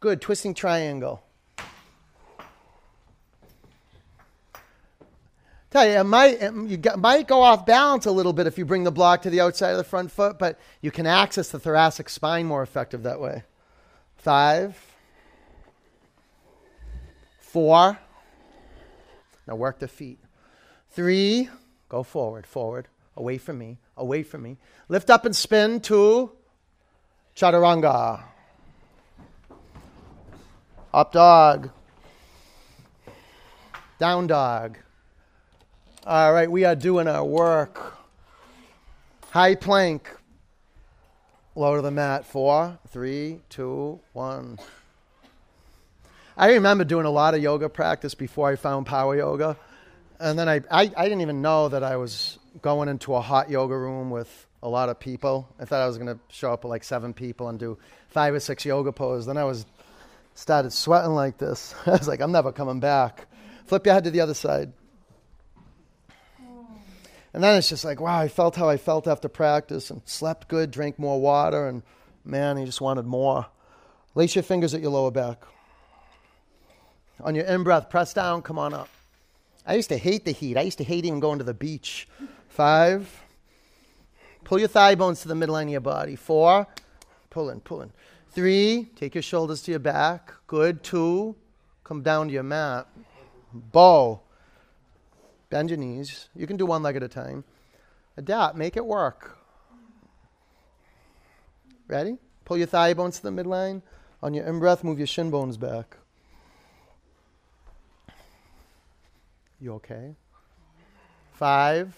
[0.00, 0.20] Good.
[0.20, 1.22] Twisting triangle.
[5.70, 8.66] Tell you, it might, it, you might go off balance a little bit if you
[8.66, 11.58] bring the block to the outside of the front foot, but you can access the
[11.58, 13.44] thoracic spine more effective that way.
[14.16, 14.78] Five,
[17.38, 17.98] four.
[19.46, 20.18] Now work the feet.
[20.90, 21.48] Three,
[21.88, 24.56] go forward, forward, away from me, away from me.
[24.88, 25.80] Lift up and spin.
[25.80, 26.30] to
[27.36, 28.22] chaturanga.
[30.92, 31.70] Up dog.
[33.98, 34.78] Down dog.
[36.04, 37.96] All right, we are doing our work.
[39.30, 40.10] High plank.
[41.54, 42.26] Low to the mat.
[42.26, 44.58] Four, three, two, one.
[46.36, 49.56] I remember doing a lot of yoga practice before I found power yoga.
[50.18, 53.50] And then I, I, I didn't even know that I was going into a hot
[53.50, 55.48] yoga room with a lot of people.
[55.58, 57.78] I thought I was going to show up with like seven people and do
[58.08, 59.26] five or six yoga poses.
[59.26, 59.64] Then I was
[60.34, 61.74] started sweating like this.
[61.86, 63.26] I was like, I'm never coming back.
[63.66, 64.72] Flip your head to the other side.
[67.34, 70.48] And then it's just like, wow, I felt how I felt after practice and slept
[70.48, 71.82] good, drank more water, and
[72.24, 73.46] man, he just wanted more.
[74.14, 75.42] Lace your fingers at your lower back.
[77.20, 78.88] On your in breath, press down, come on up.
[79.66, 80.58] I used to hate the heat.
[80.58, 82.08] I used to hate even going to the beach.
[82.52, 83.22] Five.
[84.44, 86.16] Pull your thigh bones to the midline of your body.
[86.16, 86.66] Four.
[87.30, 87.90] Pull in, pull in.
[88.28, 88.90] Three.
[88.94, 90.34] Take your shoulders to your back.
[90.46, 90.82] Good.
[90.82, 91.34] Two.
[91.82, 92.88] Come down to your mat.
[93.54, 94.20] Bow.
[95.48, 96.28] Bend your knees.
[96.36, 97.44] You can do one leg at a time.
[98.18, 98.54] Adapt.
[98.54, 99.38] Make it work.
[101.88, 102.18] Ready?
[102.44, 103.80] Pull your thigh bones to the midline.
[104.22, 105.96] On your in breath, move your shin bones back.
[109.58, 110.16] You okay?
[111.32, 111.96] Five.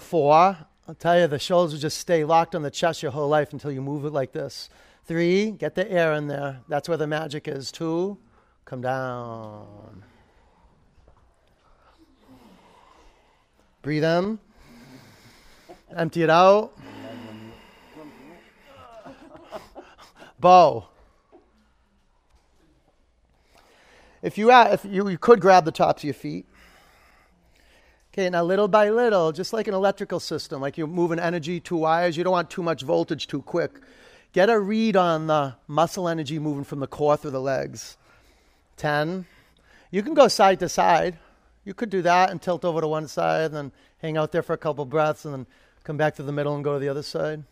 [0.00, 0.56] Four.
[0.88, 3.52] I'll tell you, the shoulders will just stay locked on the chest your whole life
[3.52, 4.68] until you move it like this.
[5.04, 5.52] Three.
[5.52, 6.60] Get the air in there.
[6.68, 7.70] That's where the magic is.
[7.70, 8.18] Two.
[8.64, 10.02] Come down.
[13.82, 14.38] Breathe in.
[15.94, 16.72] Empty it out.
[20.40, 20.88] Bow.
[24.22, 26.46] If you, if you, you could grab the tops of your feet.
[28.12, 31.76] Okay, now little by little, just like an electrical system, like you're moving energy to
[31.76, 33.70] wires, you don't want too much voltage too quick.
[34.32, 37.96] Get a read on the muscle energy moving from the core through the legs.
[38.78, 39.26] 10.
[39.92, 41.18] You can go side to side.
[41.64, 44.42] You could do that and tilt over to one side and then hang out there
[44.42, 45.46] for a couple breaths and then
[45.84, 47.44] come back to the middle and go to the other side.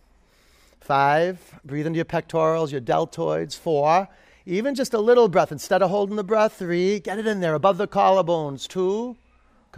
[0.81, 3.57] Five, breathe into your pectorals, your deltoids.
[3.57, 4.09] Four,
[4.45, 5.53] even just a little breath.
[5.53, 8.67] Instead of holding the breath, three, get it in there above the collarbones.
[8.67, 9.17] Two,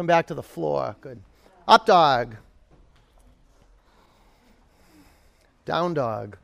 [0.01, 0.97] come back to the floor.
[1.03, 1.21] Good.
[1.69, 2.35] Up dog.
[5.67, 6.39] Down dog.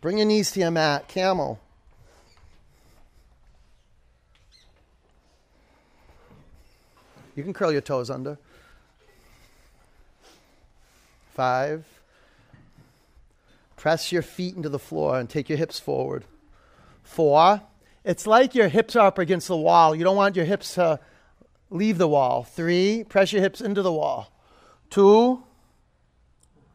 [0.00, 1.08] Bring your knees to your mat.
[1.08, 1.60] Camel.
[7.36, 8.38] You can curl your toes under.
[11.34, 11.84] Five.
[13.76, 16.24] Press your feet into the floor and take your hips forward.
[17.08, 17.62] Four.
[18.04, 19.94] It's like your hips are up against the wall.
[19.94, 21.00] You don't want your hips to
[21.70, 22.44] leave the wall.
[22.44, 23.02] Three.
[23.08, 24.30] Press your hips into the wall.
[24.90, 25.42] Two.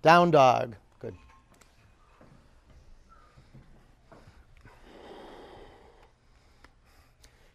[0.02, 0.76] Down dog.
[1.00, 1.16] Good.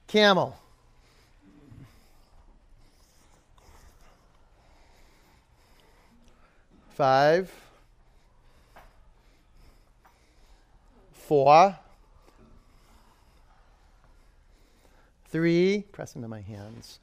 [0.07, 0.57] Camel.
[6.95, 7.53] Five.
[11.13, 11.77] Four.
[15.31, 15.85] Three.
[15.93, 17.01] Press into my hands.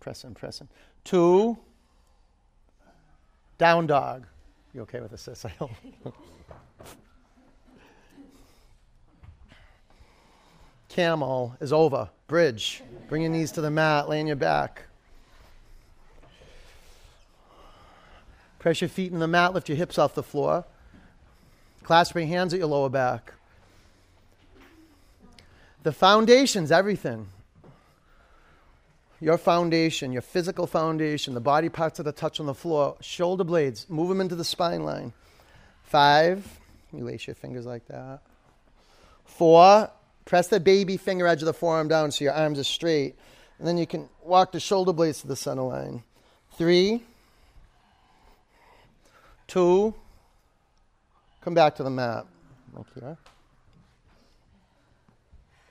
[0.00, 0.68] Press in, press in.
[1.04, 1.58] Two.
[3.58, 4.26] Down dog.
[4.74, 5.44] You okay with this?
[5.58, 5.70] Hope.
[10.92, 12.10] camel is over.
[12.28, 12.82] Bridge.
[13.08, 14.82] Bring your knees to the mat, lay on your back.
[18.58, 20.64] Press your feet in the mat, lift your hips off the floor.
[21.82, 23.32] Clasp your hands at your lower back.
[25.82, 27.26] The foundation's everything.
[29.22, 33.44] Your foundation, your physical foundation, the body parts that are touch on the floor, shoulder
[33.44, 35.12] blades, move them into the spine line.
[35.84, 36.44] Five,
[36.92, 38.20] you lace your fingers like that.
[39.24, 39.88] Four,
[40.24, 43.16] Press the baby finger edge of the forearm down so your arms are straight.
[43.58, 46.02] And then you can walk the shoulder blades to the center line.
[46.56, 47.02] Three,
[49.46, 49.94] two,
[51.40, 52.26] come back to the mat.
[52.72, 53.16] Like here.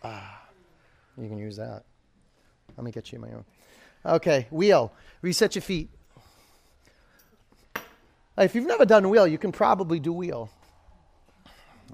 [0.03, 0.41] Ah,
[1.17, 1.83] you can use that.
[2.81, 3.45] Let me get you my own.
[4.03, 4.91] Okay, wheel.
[5.21, 5.87] Reset your feet.
[8.35, 10.49] If you've never done wheel, you can probably do wheel.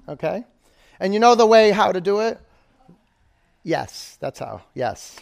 [0.08, 0.44] Okay?
[0.98, 2.40] And you know the way how to do it?
[3.62, 4.62] Yes, that's how.
[4.72, 5.18] Yes.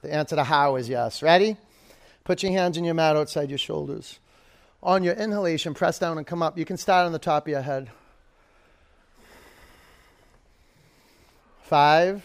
[0.00, 1.22] The answer to how is yes.
[1.22, 1.58] Ready?
[2.24, 4.18] Put your hands in your mat outside your shoulders.
[4.82, 6.56] On your inhalation, press down and come up.
[6.56, 7.90] You can start on the top of your head.
[11.64, 12.24] Five.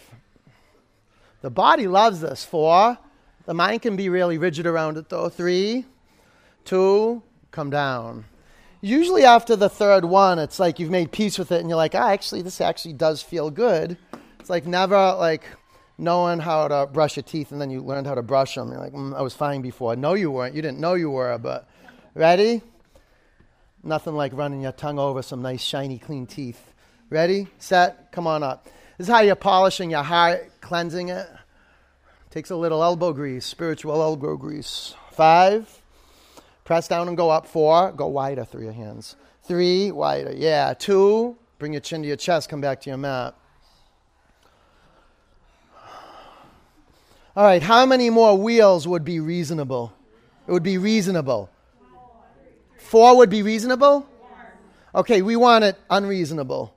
[1.41, 2.43] The body loves this.
[2.45, 2.97] Four.
[3.45, 5.29] The mind can be really rigid around it though.
[5.29, 5.85] Three.
[6.65, 7.23] Two.
[7.51, 8.25] Come down.
[8.81, 11.93] Usually after the third one, it's like you've made peace with it and you're like,
[11.93, 13.97] ah, actually, this actually does feel good.
[14.39, 15.43] It's like never like
[15.97, 18.71] knowing how to brush your teeth and then you learned how to brush them.
[18.71, 19.95] You're like, mm, I was fine before.
[19.95, 20.55] No, you weren't.
[20.55, 21.69] You didn't know you were, but
[22.15, 22.61] ready?
[23.83, 26.73] Nothing like running your tongue over some nice, shiny, clean teeth.
[27.09, 27.47] Ready?
[27.59, 28.11] Set?
[28.11, 28.67] Come on up.
[29.01, 31.27] This is how you're polishing your heart, cleansing it.
[32.29, 34.93] Takes a little elbow grease, spiritual elbow grease.
[35.13, 35.81] Five.
[36.65, 37.47] Press down and go up.
[37.47, 37.93] Four.
[37.93, 39.15] Go wider through your hands.
[39.41, 39.91] Three.
[39.91, 40.31] Wider.
[40.35, 40.75] Yeah.
[40.75, 41.35] Two.
[41.57, 42.47] Bring your chin to your chest.
[42.47, 43.33] Come back to your mat.
[47.35, 49.93] All right, how many more wheels would be reasonable?
[50.47, 51.49] It would be reasonable.
[52.77, 54.07] Four would be reasonable?
[54.93, 56.75] Okay, we want it unreasonable.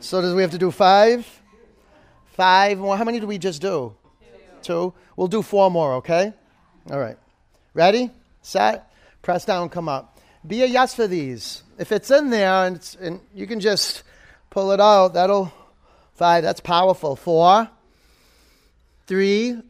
[0.00, 1.38] So does we have to do five?
[2.32, 2.96] Five more.
[2.96, 3.94] How many did we just do?
[4.20, 4.62] Two.
[4.62, 4.94] Two.
[5.16, 6.32] We'll do four more, okay?
[6.90, 7.16] All right.
[7.74, 8.10] Ready?
[8.42, 8.90] Set?
[9.22, 10.18] Press down, come up.
[10.46, 11.62] Be a yes for these.
[11.78, 14.02] If it's in there and, and you can just
[14.50, 15.52] pull it out, that'll
[16.14, 16.42] five.
[16.42, 17.16] That's powerful.
[17.16, 17.68] Four,
[19.06, 19.60] three,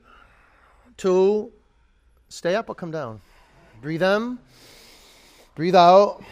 [0.97, 1.53] two,
[2.29, 3.21] stay up or come down.
[3.81, 4.39] Breathe in,
[5.55, 6.23] breathe out.
[6.23, 6.25] All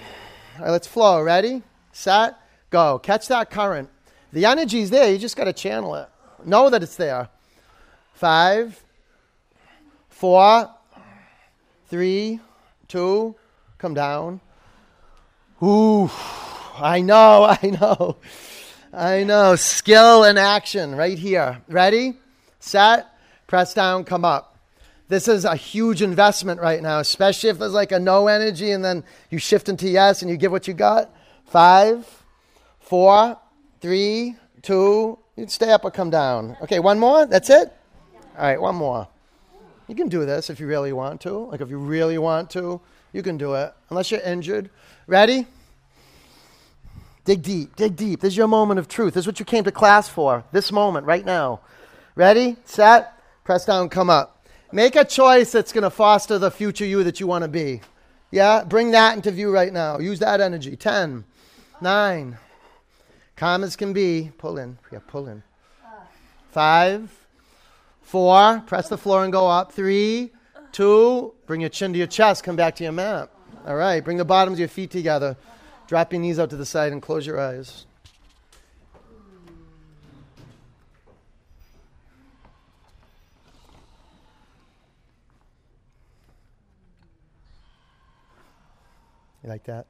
[0.61, 1.23] right, let's flow.
[1.23, 1.63] Ready,
[1.93, 2.37] set,
[2.71, 2.99] go.
[2.99, 3.89] Catch that current.
[4.33, 6.09] The energy's there, you just got to channel it.
[6.45, 7.29] Know that it's there.
[8.15, 8.83] Five,
[10.09, 10.71] four,
[11.89, 12.41] three,
[12.89, 13.35] two,
[13.79, 14.41] come down.
[15.63, 16.11] Ooh,
[16.77, 18.17] I know, I know,
[18.93, 19.57] I know.
[19.57, 21.63] Skill and action right here.
[21.69, 22.15] Ready,
[22.59, 23.07] set,
[23.47, 24.51] press down, come up
[25.11, 28.85] this is a huge investment right now, especially if there's like a no energy and
[28.85, 31.11] then you shift into yes and you give what you got.
[31.47, 32.07] Five,
[32.79, 33.37] four,
[33.81, 36.57] three, two, you'd stay up or come down.
[36.63, 37.27] Okay, one more?
[37.27, 37.73] That's it?
[38.37, 39.09] All right, one more.
[39.89, 41.31] You can do this if you really want to.
[41.31, 42.81] Like if you really want to,
[43.13, 43.73] you can do it.
[43.89, 44.71] Unless you're injured.
[45.07, 45.47] Ready?
[47.25, 48.21] Dig deep, dig deep.
[48.21, 49.15] This is your moment of truth.
[49.15, 50.45] This is what you came to class for.
[50.53, 51.61] This moment, right now.
[52.15, 52.57] Ready?
[52.65, 53.13] Set?
[53.45, 54.47] Press down, come up.
[54.73, 57.81] Make a choice that's going to foster the future you that you want to be.
[58.31, 58.63] Yeah?
[58.65, 59.99] Bring that into view right now.
[59.99, 60.77] Use that energy.
[60.77, 61.25] 10,
[61.81, 62.39] 9,
[63.41, 64.31] calm as can be.
[64.37, 64.77] Pull in.
[64.93, 65.43] Yeah, pull in.
[66.51, 67.11] 5,
[68.03, 69.73] 4, press the floor and go up.
[69.73, 70.31] 3,
[70.73, 72.45] 2, bring your chin to your chest.
[72.45, 73.31] Come back to your mat.
[73.67, 75.39] All right, bring the bottoms of your feet together.
[75.87, 77.87] Drop your knees out to the side and close your eyes.
[89.43, 89.87] You like that?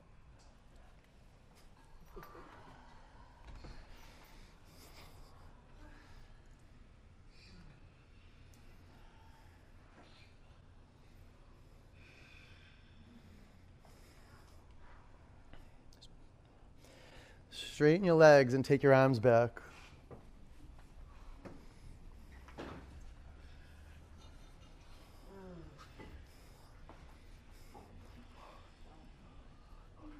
[17.81, 19.59] Straighten your legs and take your arms back.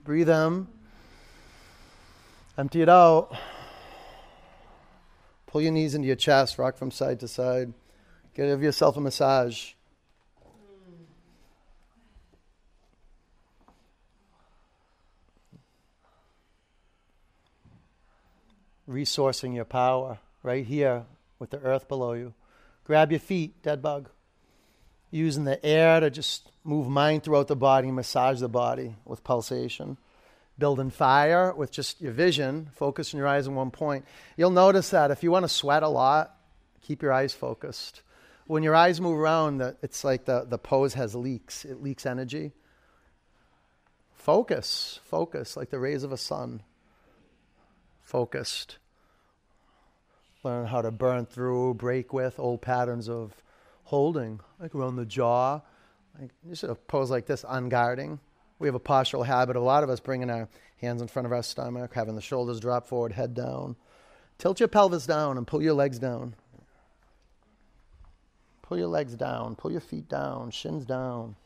[0.05, 0.69] Breathe in.
[2.57, 3.37] Empty it out.
[5.47, 7.75] Pull your knees into your chest, rock from side to side.
[8.33, 9.75] Give yourself a massage.
[18.91, 21.05] Resourcing your power right here
[21.39, 22.35] with the earth below you.
[22.83, 24.11] Grab your feet, dead bug.
[25.13, 29.97] Using the air to just move mind throughout the body, massage the body with pulsation.
[30.59, 34.05] Building fire with just your vision, focus your eyes on one point.
[34.37, 36.35] You'll notice that if you want to sweat a lot,
[36.83, 38.03] keep your eyes focused.
[38.47, 42.51] When your eyes move around, it's like the, the pose has leaks, it leaks energy.
[44.15, 46.63] Focus, focus, like the rays of a sun.
[48.11, 48.79] Focused.
[50.43, 53.41] Learn how to burn through, break with old patterns of
[53.85, 55.61] holding, like around the jaw,
[56.21, 58.19] like, you should pose like this, unguarding.
[58.59, 60.49] We have a postural habit, a lot of us bringing our
[60.79, 63.77] hands in front of our stomach, having the shoulders drop forward, head down.
[64.39, 66.35] Tilt your pelvis down and pull your legs down.
[68.63, 69.55] Pull your legs down.
[69.55, 70.51] Pull your feet down.
[70.51, 71.37] Shins down.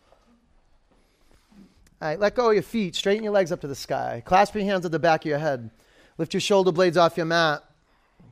[2.01, 2.95] All right, let go of your feet.
[2.95, 4.23] Straighten your legs up to the sky.
[4.25, 5.71] Clasp your hands at the back of your head.
[6.19, 7.65] Lift your shoulder blades off your mat.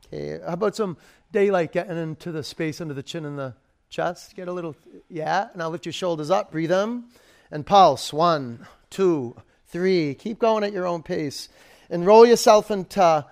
[0.07, 0.97] Okay, how about some
[1.31, 3.53] daylight getting into the space under the chin and the
[3.89, 4.35] chest?
[4.35, 4.75] Get a little,
[5.09, 5.49] yeah.
[5.55, 6.51] Now lift your shoulders up.
[6.51, 7.03] Breathe in
[7.51, 8.13] and pulse.
[8.13, 9.35] One, two,
[9.67, 10.15] three.
[10.15, 11.49] Keep going at your own pace.
[11.89, 13.25] And roll yourself into,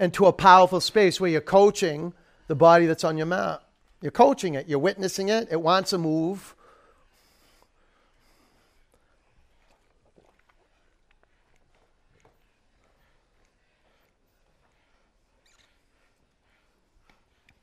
[0.00, 2.12] into a powerful space where you're coaching
[2.46, 3.60] the body that's on your mat.
[4.00, 6.54] You're coaching it, you're witnessing it, it wants to move.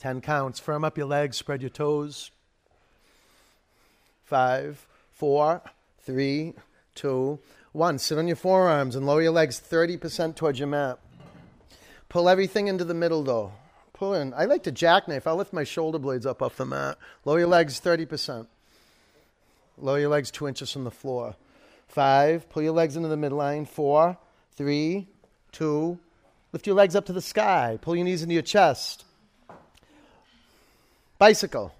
[0.02, 0.60] Ten counts.
[0.60, 2.32] Firm up your legs, spread your toes.
[4.24, 5.62] Five, four,
[6.00, 6.56] three,
[6.96, 7.38] two,
[7.72, 8.00] one.
[8.00, 10.98] Sit on your forearms and lower your legs 30% towards your mat.
[12.10, 13.52] Pull everything into the middle, though.
[13.94, 14.34] Pull in.
[14.34, 15.28] I like to jackknife.
[15.28, 16.98] I'll lift my shoulder blades up off the mat.
[17.24, 18.48] Lower your legs 30%.
[19.78, 21.36] Lower your legs two inches from the floor.
[21.88, 22.50] Five.
[22.50, 23.68] Pull your legs into the midline.
[23.68, 24.18] Four,
[24.56, 25.10] three,
[25.52, 26.00] two.
[26.54, 27.78] Lift your legs up to the sky.
[27.80, 29.06] Pull your knees into your chest.
[31.22, 31.72] Bicycle.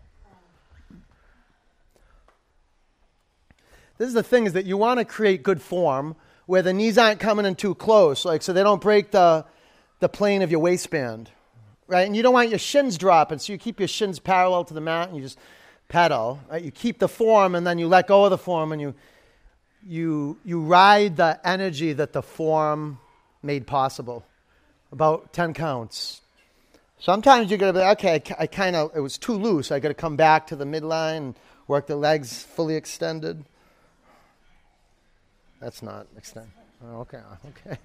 [3.98, 6.16] This is the thing is that you want to create good form
[6.46, 9.44] where the knees aren't coming in too close, like so they don't break the,
[10.00, 11.32] the plane of your waistband.
[11.88, 12.06] Right?
[12.06, 14.80] And you don't want your shins dropping, so you keep your shins parallel to the
[14.80, 15.40] mat and you just
[15.88, 16.40] pedal.
[16.48, 16.64] Right?
[16.64, 18.94] You keep the form and then you let go of the form and you
[19.84, 23.00] you you ride the energy that the form
[23.42, 24.24] made possible.
[24.92, 26.21] About 10 counts.
[27.02, 29.72] Sometimes you're going to be, okay, I, I kind of, it was too loose.
[29.72, 31.36] I got to come back to the midline
[31.68, 33.44] work the legs fully extended.
[35.60, 36.52] That's not extend.
[36.86, 37.78] Oh, okay, okay.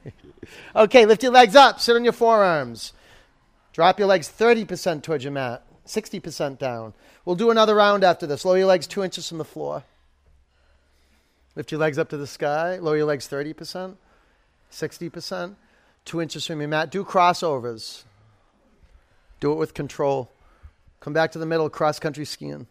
[0.74, 1.80] okay, lift your legs up.
[1.80, 2.92] Sit on your forearms.
[3.72, 6.94] Drop your legs 30% towards your mat, 60% down.
[7.24, 8.44] We'll do another round after this.
[8.44, 9.84] Lower your legs two inches from the floor.
[11.54, 12.76] Lift your legs up to the sky.
[12.78, 13.96] Lower your legs 30%,
[14.70, 15.54] 60%,
[16.04, 16.90] two inches from your mat.
[16.90, 18.04] Do crossovers.
[19.40, 20.30] Do it with control.
[21.00, 22.66] Come back to the middle, cross country skiing.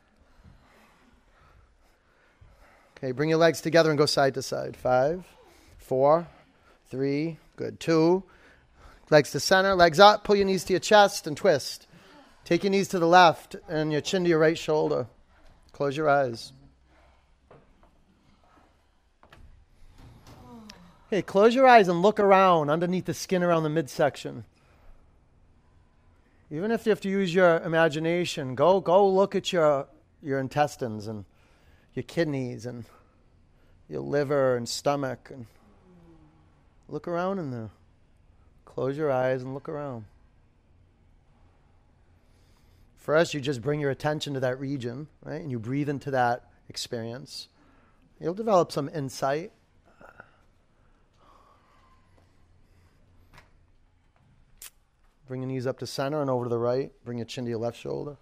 [2.97, 4.75] Okay, bring your legs together and go side to side.
[4.75, 5.25] Five,
[5.77, 6.27] four,
[6.87, 7.79] three, good.
[7.79, 8.23] Two,
[9.09, 11.87] legs to center, legs up, pull your knees to your chest and twist.
[12.45, 15.07] Take your knees to the left and your chin to your right shoulder.
[15.71, 16.53] Close your eyes.
[21.07, 24.45] Okay, close your eyes and look around underneath the skin around the midsection.
[26.51, 29.87] Even if you have to use your imagination, go go look at your
[30.21, 31.25] your intestines and
[31.93, 32.85] your kidneys and
[33.89, 35.45] your liver and stomach and
[36.87, 37.69] look around in there.
[38.65, 40.05] Close your eyes and look around.
[42.97, 45.39] First, you just bring your attention to that region, right?
[45.39, 47.47] And you breathe into that experience.
[48.19, 49.51] You'll develop some insight
[55.27, 56.91] Bring your knees up to center and over to the right.
[57.03, 58.17] Bring your chin to your left shoulder.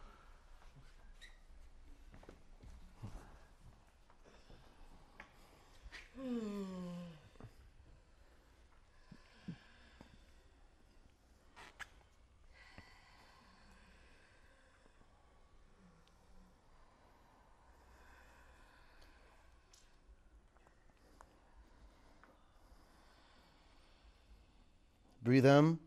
[25.23, 25.79] Breathe in.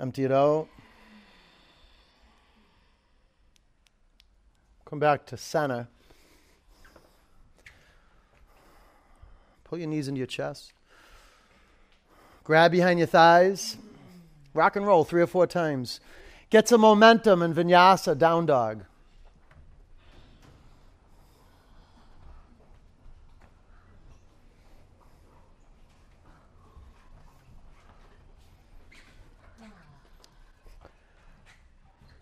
[0.00, 0.66] Empty it out.
[4.86, 5.88] Come back to center.
[9.64, 10.72] Pull your knees into your chest.
[12.42, 13.76] Grab behind your thighs.
[14.54, 16.00] Rock and roll three or four times.
[16.48, 18.84] Get some momentum in vinyasa, down dog.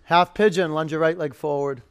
[0.09, 1.82] Half pigeon, lunge your right leg forward.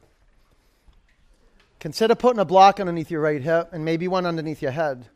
[1.78, 5.06] Consider putting a block underneath your right hip and maybe one underneath your head.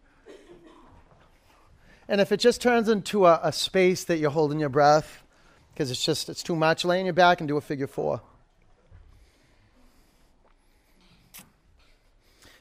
[2.06, 5.24] And if it just turns into a, a space that you're holding your breath,
[5.74, 8.20] because it's just it's too much, lay on your back and do a figure four.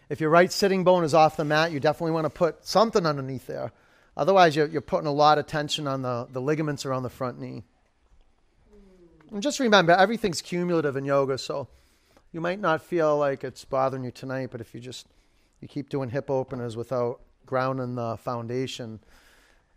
[0.09, 3.05] If your right sitting bone is off the mat, you definitely want to put something
[3.05, 3.71] underneath there.
[4.17, 7.39] Otherwise, you're, you're putting a lot of tension on the, the ligaments around the front
[7.39, 7.61] knee.
[9.31, 11.69] And just remember, everything's cumulative in yoga, so
[12.33, 15.07] you might not feel like it's bothering you tonight, but if you just
[15.61, 18.99] you keep doing hip openers without grounding the foundation,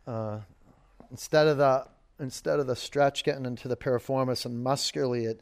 [0.06, 0.40] uh,
[1.10, 1.86] instead of the
[2.18, 5.40] instead of the stretch getting into the piriformis and muscularly, it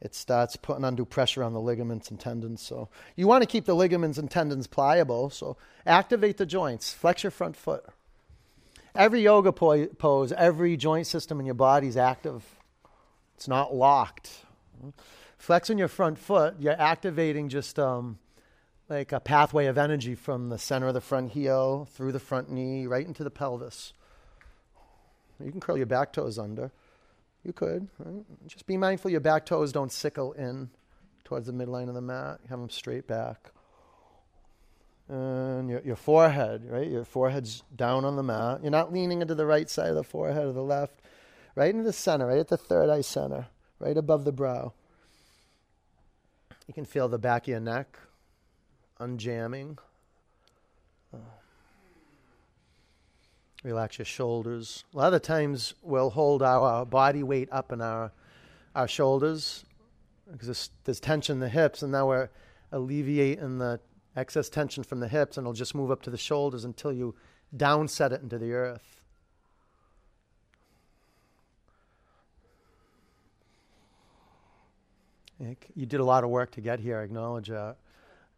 [0.00, 2.60] it starts putting undue pressure on the ligaments and tendons.
[2.60, 5.30] So you want to keep the ligaments and tendons pliable.
[5.30, 5.56] So
[5.86, 7.84] activate the joints, flex your front foot.
[8.96, 12.42] Every yoga po- pose, every joint system in your body is active.
[13.36, 14.44] It's not locked.
[15.38, 18.18] Flexing your front foot, you're activating just um,
[18.88, 22.50] like a pathway of energy from the center of the front heel through the front
[22.50, 23.92] knee right into the pelvis.
[25.42, 26.70] You can curl your back toes under.
[27.44, 27.88] You could.
[27.98, 28.24] Right?
[28.46, 30.70] Just be mindful your back toes don't sickle in
[31.24, 32.40] towards the midline of the mat.
[32.48, 33.50] Have them straight back.
[35.08, 36.88] And your, your forehead, right?
[36.88, 38.60] Your forehead's down on the mat.
[38.62, 41.00] You're not leaning into the right side of the forehead or the left.
[41.54, 43.46] Right in the center, right at the third eye center,
[43.78, 44.72] right above the brow.
[46.66, 47.98] You can feel the back of your neck
[48.98, 49.78] unjamming.
[53.64, 54.84] Relax your shoulders.
[54.92, 58.10] A lot of times we'll hold our body weight up in our,
[58.74, 59.64] our shoulders
[60.30, 62.28] because there's, there's tension in the hips, and now we're
[62.72, 63.78] alleviating the
[64.16, 67.14] excess tension from the hips, and it'll just move up to the shoulders until you
[67.56, 69.01] downset it into the earth.
[75.74, 77.76] You did a lot of work to get here, I acknowledge that.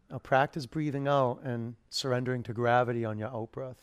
[0.09, 3.81] Now practice breathing out and surrendering to gravity on your out breath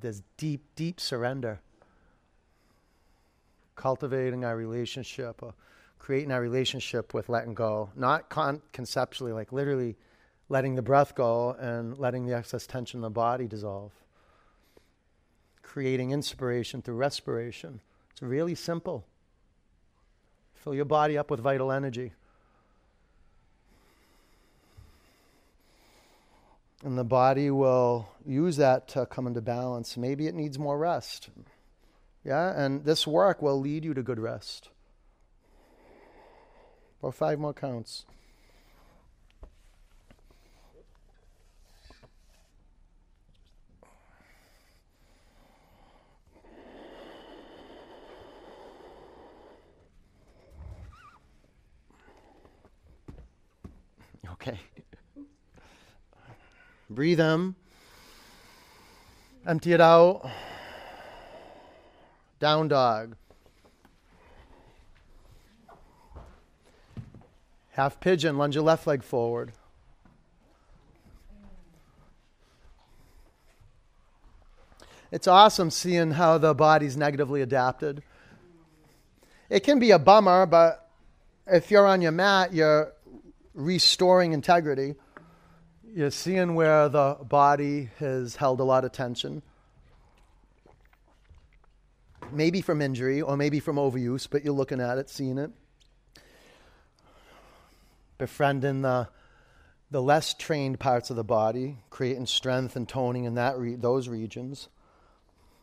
[0.00, 1.60] this deep, deep surrender.
[3.76, 5.50] Cultivating our relationship, uh,
[5.98, 9.96] creating our relationship with letting go, not con- conceptually, like literally
[10.48, 13.92] letting the breath go and letting the excess tension in the body dissolve.
[15.62, 17.80] Creating inspiration through respiration.
[18.12, 19.04] It's really simple.
[20.64, 22.14] Fill your body up with vital energy.
[26.82, 29.98] And the body will use that to come into balance.
[29.98, 31.28] Maybe it needs more rest.
[32.24, 34.70] Yeah, and this work will lead you to good rest.
[37.02, 38.06] Or five more counts.
[54.34, 54.58] Okay.
[56.90, 57.54] Breathe in.
[59.46, 60.28] Empty it out.
[62.40, 63.14] Down dog.
[67.70, 69.52] Half pigeon, lunge your left leg forward.
[75.12, 78.02] It's awesome seeing how the body's negatively adapted.
[79.48, 80.90] It can be a bummer, but
[81.46, 82.93] if you're on your mat, you're
[83.54, 84.94] restoring integrity
[85.94, 89.42] you're seeing where the body has held a lot of tension.
[92.32, 95.52] Maybe from injury or maybe from overuse, but you're looking at it, seeing it.
[98.18, 99.08] Befriending the,
[99.92, 104.08] the less trained parts of the body, creating strength and toning in that re- those
[104.08, 104.68] regions.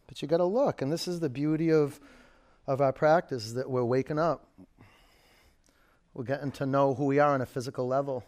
[0.08, 2.00] But you got to look, and this is the beauty of,
[2.68, 4.48] of our practice that we're waking up.
[6.14, 8.26] We're getting to know who we are on a physical level.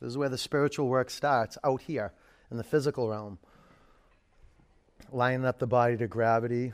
[0.00, 2.12] This is where the spiritual work starts, out here
[2.50, 3.38] in the physical realm.
[5.10, 6.72] Lining up the body to gravity,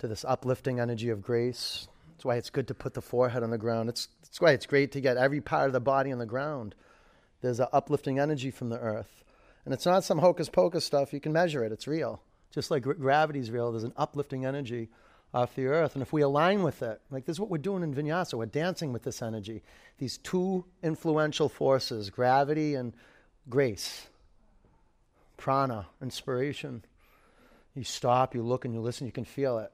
[0.00, 1.88] to this uplifting energy of grace.
[2.12, 3.88] That's why it's good to put the forehead on the ground.
[3.88, 6.74] It's, that's why it's great to get every part of the body on the ground.
[7.40, 9.24] There's an uplifting energy from the earth.
[9.64, 11.12] And it's not some hocus pocus stuff.
[11.12, 12.20] You can measure it, it's real.
[12.50, 14.88] Just like gravity is real, there's an uplifting energy
[15.34, 15.94] off the earth.
[15.94, 18.46] And if we align with it, like this is what we're doing in vinyasa, we're
[18.46, 19.62] dancing with this energy.
[19.98, 22.94] These two influential forces, gravity and
[23.48, 24.06] grace,
[25.36, 26.84] prana, inspiration.
[27.74, 29.70] You stop, you look, and you listen, you can feel it.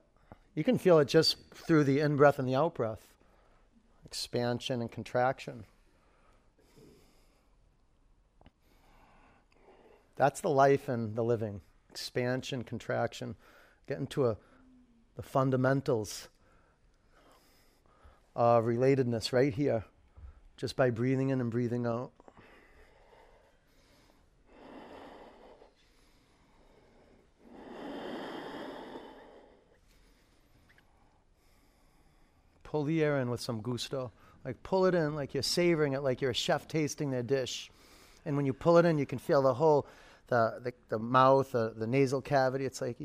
[0.55, 3.07] You can feel it just through the in breath and the out breath,
[4.05, 5.65] expansion and contraction.
[10.17, 13.37] That's the life and the living expansion, contraction,
[13.87, 14.37] get into a
[15.17, 16.29] the fundamentals
[18.37, 19.85] of relatedness right here,
[20.57, 22.11] just by breathing in and breathing out.
[32.65, 34.11] Pull the air in with some gusto.
[34.45, 37.71] Like pull it in like you're savoring it, like you're a chef tasting their dish.
[38.27, 39.87] And when you pull it in, you can feel the whole,
[40.27, 42.65] the, the, the mouth, the, the nasal cavity.
[42.65, 42.97] It's like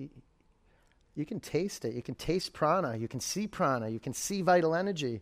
[1.19, 1.93] you can taste it.
[1.93, 2.95] You can taste prana.
[2.95, 3.89] You can see prana.
[3.89, 5.19] You can see vital energy.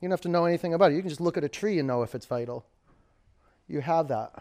[0.00, 0.96] You don't have to know anything about it.
[0.96, 2.66] You can just look at a tree and know if it's vital.
[3.68, 4.34] You have that.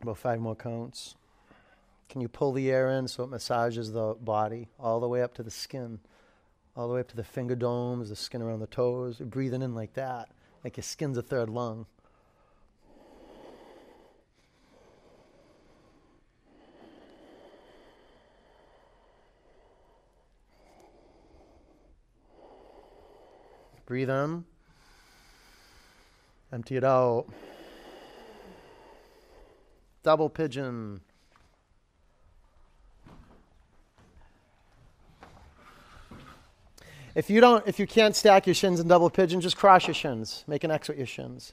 [0.00, 1.16] About five more counts.
[2.08, 5.34] Can you pull the air in so it massages the body all the way up
[5.34, 5.98] to the skin,
[6.76, 9.18] all the way up to the finger domes, the skin around the toes?
[9.18, 10.28] You're breathing in like that,
[10.62, 11.86] like your skin's a third lung.
[23.92, 24.42] Breathe in.
[26.50, 27.26] Empty it out.
[30.02, 31.02] Double pigeon.
[37.14, 39.92] If you don't, if you can't stack your shins in double pigeon, just cross your
[39.92, 40.42] shins.
[40.46, 41.52] Make an X with your shins.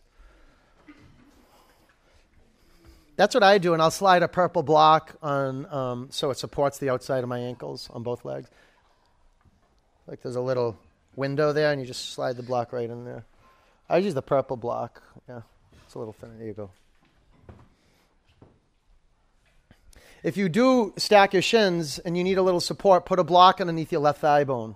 [3.18, 6.78] That's what I do, and I'll slide a purple block on um, so it supports
[6.78, 8.50] the outside of my ankles on both legs.
[10.08, 10.80] Like there's a little
[11.20, 13.26] window there, and you just slide the block right in there.
[13.88, 15.04] I use the purple block.
[15.28, 15.42] Yeah,
[15.86, 16.34] it's a little thinner.
[16.38, 16.72] There you go.
[20.24, 23.62] If you do stack your shins and you need a little support, put a block
[23.62, 24.76] underneath your left thigh bone.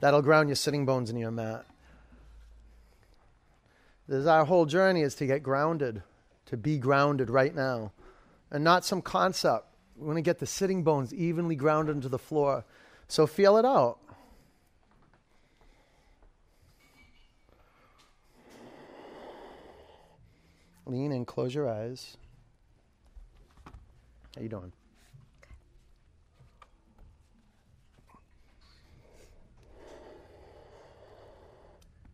[0.00, 1.64] That'll ground your sitting bones in your mat.
[4.06, 6.02] This is our whole journey is to get grounded,
[6.46, 7.92] to be grounded right now,
[8.50, 9.66] and not some concept.
[9.96, 12.64] We want to get the sitting bones evenly grounded into the floor.
[13.08, 13.98] So feel it out.
[20.90, 22.16] Lean in, close your eyes.
[24.34, 24.72] How you doing?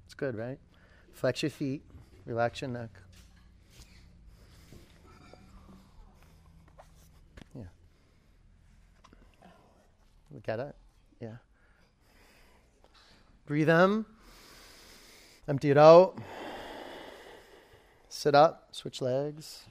[0.05, 0.59] It's good, right?
[1.15, 1.81] Flex your feet,
[2.27, 2.91] relax your neck.
[7.55, 7.63] Yeah.
[10.33, 10.77] Look at it.
[11.19, 11.37] Yeah.
[13.47, 14.05] Breathe in.
[15.49, 16.19] Empty it out.
[18.17, 19.67] Sit up, switch legs.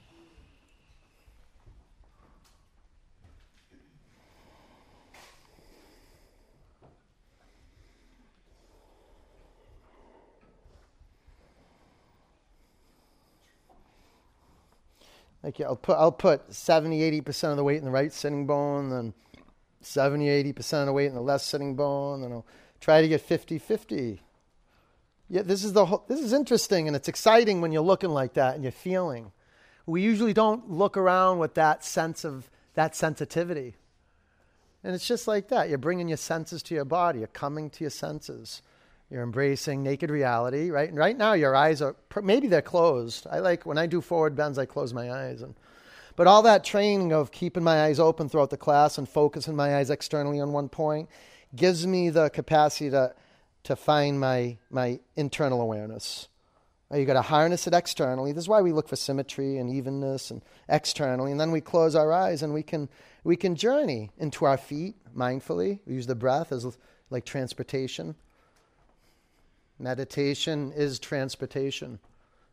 [15.42, 18.46] Like yeah, I'll put I'll put 70 80% of the weight in the right sitting
[18.46, 19.12] bone, then
[19.80, 22.46] 70 80% of the weight in the left sitting bone, then I'll
[22.78, 24.22] try to get 50 50.
[25.28, 28.34] Yeah, this is the whole, this is interesting and it's exciting when you're looking like
[28.34, 29.32] that and you're feeling.
[29.84, 33.74] We usually don't look around with that sense of that sensitivity.
[34.84, 35.68] And it's just like that.
[35.68, 37.20] You're bringing your senses to your body.
[37.20, 38.62] You're coming to your senses.
[39.10, 40.88] You're embracing naked reality, right?
[40.88, 43.26] And right now, your eyes are maybe they're closed.
[43.30, 45.42] I like when I do forward bends, I close my eyes.
[45.42, 45.54] And,
[46.16, 49.76] but all that training of keeping my eyes open throughout the class and focusing my
[49.76, 51.08] eyes externally on one point
[51.54, 53.14] gives me the capacity to,
[53.66, 56.28] to find my, my internal awareness.
[56.94, 58.30] You got to harness it externally.
[58.30, 61.96] This is why we look for symmetry and evenness and externally, and then we close
[61.96, 62.88] our eyes and we can
[63.24, 65.80] we can journey into our feet mindfully.
[65.84, 66.78] We use the breath as
[67.10, 68.14] like transportation.
[69.80, 71.98] Meditation is transportation.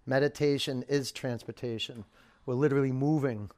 [0.07, 2.05] Meditation is transportation.
[2.47, 3.51] We're literally moving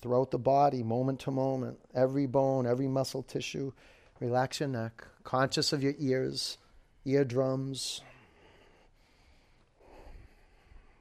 [0.00, 3.72] throughout the body, moment to moment, every bone, every muscle tissue.
[4.20, 6.58] Relax your neck, conscious of your ears,
[7.04, 8.02] eardrums.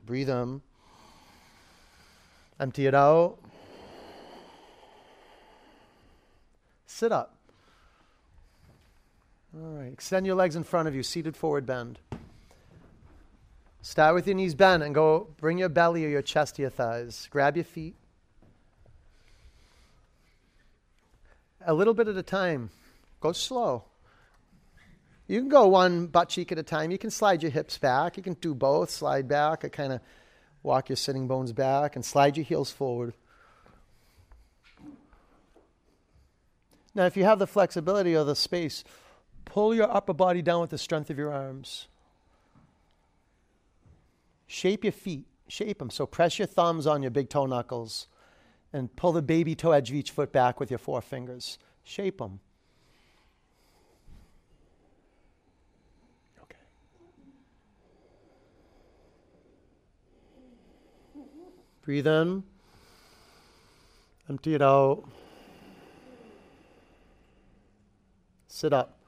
[0.06, 0.62] Breathe in.
[2.60, 3.38] Empty it out.
[6.86, 7.36] Sit up.
[9.56, 9.92] All right.
[9.92, 12.00] Extend your legs in front of you, seated forward bend.
[13.82, 16.72] Start with your knees bent and go bring your belly or your chest to your
[16.72, 17.28] thighs.
[17.32, 17.96] Grab your feet.
[21.66, 22.70] A little bit at a time.
[23.20, 23.86] Go slow.
[25.28, 26.92] You can go one butt cheek at a time.
[26.92, 28.16] You can slide your hips back.
[28.16, 28.90] You can do both.
[28.90, 30.02] Slide back or kind of
[30.64, 33.14] walk your sitting bones back and slide your heels forward.
[36.96, 38.84] Now, if you have the flexibility or the space,
[39.48, 41.88] Pull your upper body down with the strength of your arms.
[44.46, 45.26] Shape your feet.
[45.48, 45.90] Shape them.
[45.90, 48.08] So press your thumbs on your big toe knuckles
[48.74, 51.58] and pull the baby toe edge of each foot back with your four fingers.
[51.84, 52.42] Shape them.
[61.88, 62.44] Breathe in.
[64.28, 65.06] Empty it out.
[68.50, 69.00] Sit up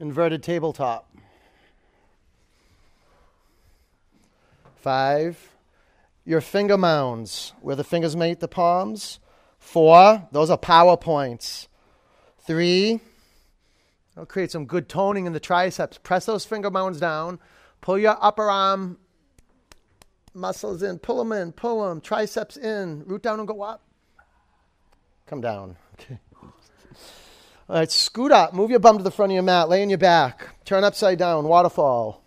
[0.00, 1.08] inverted tabletop.
[4.74, 5.54] Five,
[6.24, 9.20] your finger mounds, where the fingers meet the palms.
[9.60, 11.68] Four, those are power points.
[12.40, 12.98] Three,
[14.12, 16.00] that'll create some good toning in the triceps.
[16.02, 17.38] Press those finger mounds down.
[17.80, 18.98] Pull your upper arm
[20.36, 20.98] muscles in.
[20.98, 22.00] Pull them in, pull them.
[22.00, 23.04] Triceps in.
[23.06, 23.82] Root down and go up.
[25.26, 25.76] Come down.
[25.98, 26.18] Okay.
[27.68, 28.52] All right, scoot up.
[28.52, 29.68] Move your bum to the front of your mat.
[29.70, 30.46] Lay on your back.
[30.66, 31.48] Turn upside down.
[31.48, 32.22] Waterfall.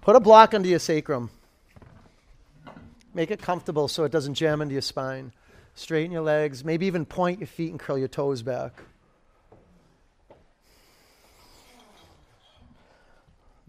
[0.00, 1.30] Put a block under your sacrum.
[3.14, 5.32] Make it comfortable so it doesn't jam into your spine.
[5.74, 6.64] Straighten your legs.
[6.64, 8.82] Maybe even point your feet and curl your toes back.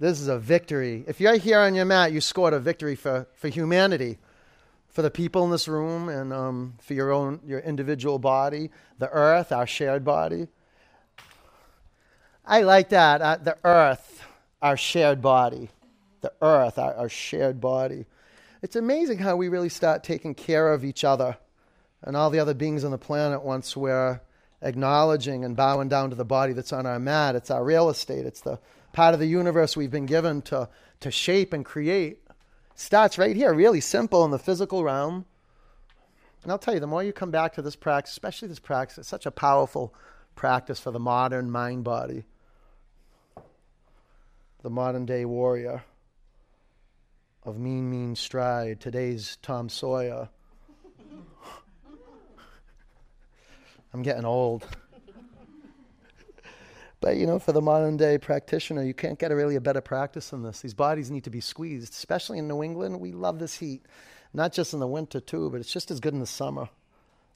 [0.02, 1.04] This is a victory.
[1.06, 4.18] If you're here on your mat, you scored a victory for, for humanity,
[4.90, 9.12] for the people in this room, and um, for your own your individual body, the
[9.12, 10.48] earth, our shared body.
[12.44, 13.22] I like that.
[13.22, 14.24] Uh, the earth,
[14.60, 15.70] our shared body.
[16.22, 18.08] The earth, our, our shared body.
[18.64, 21.38] It's amazing how we really start taking care of each other
[22.02, 24.20] and all the other beings on the planet once we're
[24.64, 27.36] acknowledging and bowing down to the body that's on our mat.
[27.36, 28.26] It's our real estate.
[28.26, 28.58] It's the
[28.94, 30.70] part of the universe we've been given to,
[31.00, 32.20] to shape and create
[32.76, 35.26] starts right here, really simple in the physical realm.
[36.44, 38.98] And I'll tell you, the more you come back to this practice, especially this practice,
[38.98, 39.94] it's such a powerful
[40.36, 42.24] practice for the modern mind body,
[44.64, 45.84] the modern day warrior
[47.44, 50.30] of mean, mean stride, today's Tom Sawyer.
[53.94, 54.66] I'm getting old.
[57.02, 59.82] But you know, for the modern day practitioner, you can't get a really a better
[59.82, 60.62] practice than this.
[60.62, 63.02] These bodies need to be squeezed, especially in New England.
[63.02, 63.86] We love this heat,
[64.34, 66.70] not just in the winter too, but it's just as good in the summer.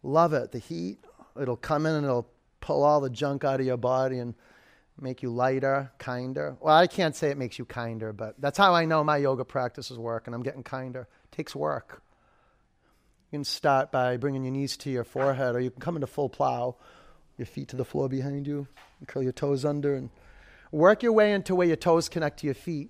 [0.03, 0.51] Love it.
[0.51, 0.99] The heat,
[1.41, 2.29] it'll come in and it'll
[2.61, 4.35] pull all the junk out of your body and
[5.01, 6.57] make you lighter, kinder.
[6.61, 9.45] Well, I can't say it makes you kinder, but that's how I know my yoga
[9.45, 11.07] practices work, and I'm getting kinder.
[11.25, 12.03] It takes work.
[13.31, 16.07] You can start by bringing your knees to your forehead, or you can come into
[16.07, 16.77] full plow
[17.37, 18.67] your feet to the floor behind you,
[19.07, 20.09] curl your toes under, and
[20.71, 22.89] work your way into where your toes connect to your feet.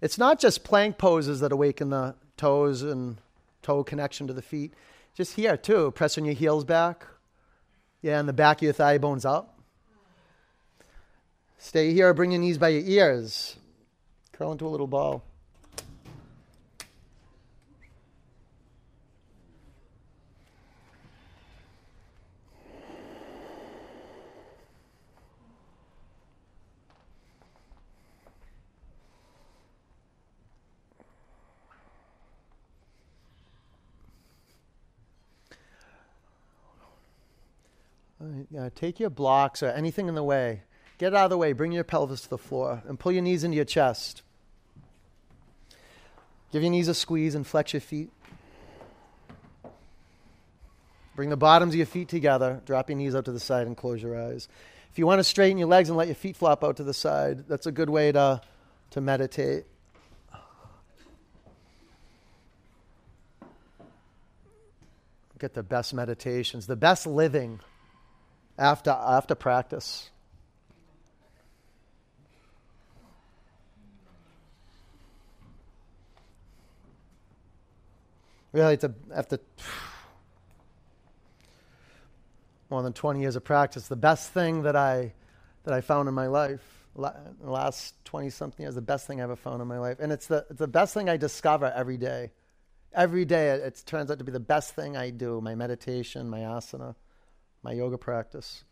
[0.00, 3.18] It's not just plank poses that awaken the toes and
[3.62, 4.74] toe connection to the feet.
[5.14, 7.06] Just here, too, pressing your heels back.
[8.02, 9.58] Yeah, and the back of your thigh bones up.
[11.58, 13.56] Stay here, bring your knees by your ears.
[14.32, 15.24] Curl into a little ball.
[38.58, 40.62] Uh, take your blocks or anything in the way.
[40.98, 41.52] Get out of the way.
[41.52, 44.22] Bring your pelvis to the floor and pull your knees into your chest.
[46.52, 48.10] Give your knees a squeeze and flex your feet.
[51.14, 52.62] Bring the bottoms of your feet together.
[52.64, 54.48] Drop your knees out to the side and close your eyes.
[54.90, 56.94] If you want to straighten your legs and let your feet flop out to the
[56.94, 58.40] side, that's a good way to,
[58.92, 59.64] to meditate.
[65.38, 67.60] Get the best meditations, the best living
[68.58, 70.10] after, after practice.
[78.52, 79.38] Really, it's a, after
[82.70, 85.12] more than 20 years of practice, the best thing that I,
[85.64, 86.62] that I found in my life,
[86.96, 87.12] the
[87.42, 89.98] last 20 something years, the best thing I ever found in my life.
[90.00, 92.32] And it's the, it's the best thing I discover every day.
[92.94, 96.30] Every day, it, it turns out to be the best thing I do my meditation,
[96.30, 96.94] my asana
[97.62, 98.64] my yoga practice.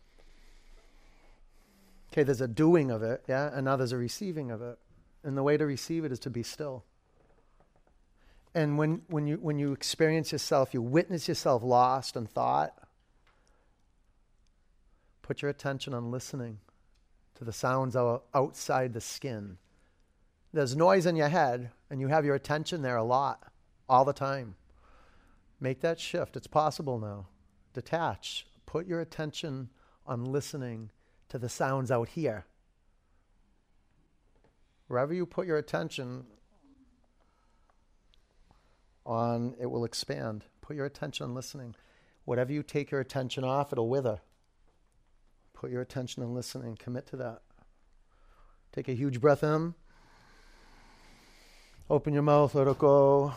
[2.11, 4.77] Okay, there's a doing of it, yeah, and now there's a receiving of it.
[5.23, 6.85] And the way to receive it is to be still.
[8.53, 12.73] And when, when, you, when you experience yourself, you witness yourself lost in thought,
[15.21, 16.59] put your attention on listening
[17.35, 17.97] to the sounds
[18.33, 19.57] outside the skin.
[20.53, 23.51] There's noise in your head, and you have your attention there a lot,
[23.89, 24.55] all the time.
[25.59, 26.37] Make that shift.
[26.37, 27.27] It's possible now.
[27.73, 29.69] Detach put your attention
[30.05, 30.91] on listening
[31.29, 32.45] to the sounds out here.
[34.87, 36.25] Wherever you put your attention
[39.05, 40.45] on, it will expand.
[40.61, 41.75] Put your attention on listening.
[42.25, 44.19] Whatever you take your attention off, it'll wither.
[45.53, 46.75] Put your attention on listening.
[46.75, 47.41] Commit to that.
[48.71, 49.73] Take a huge breath in.
[51.89, 53.33] Open your mouth, let it go.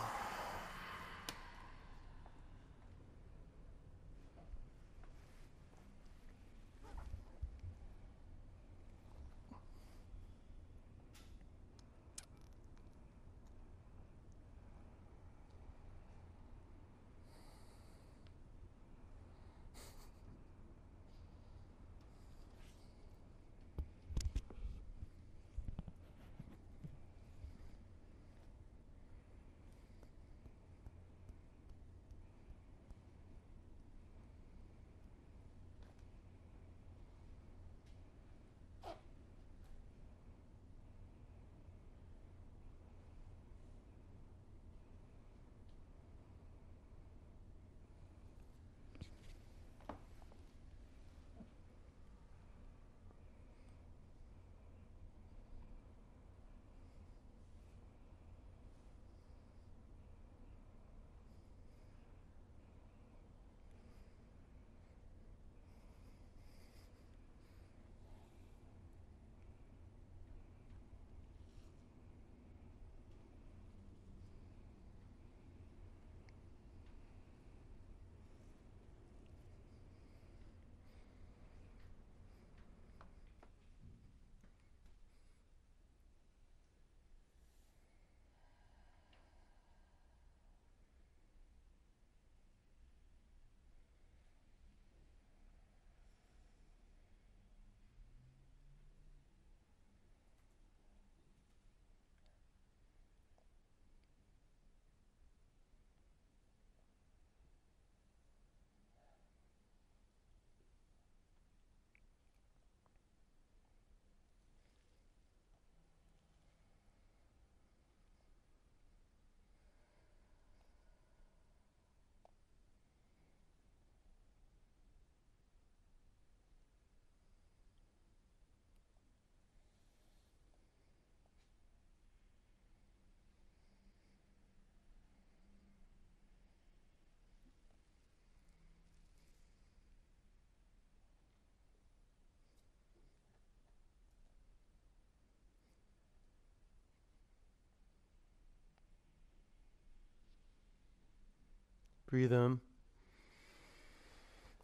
[152.11, 152.61] Breathe in.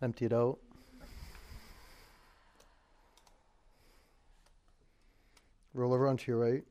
[0.00, 0.58] Empty it out.
[5.74, 6.64] Roll over onto your right.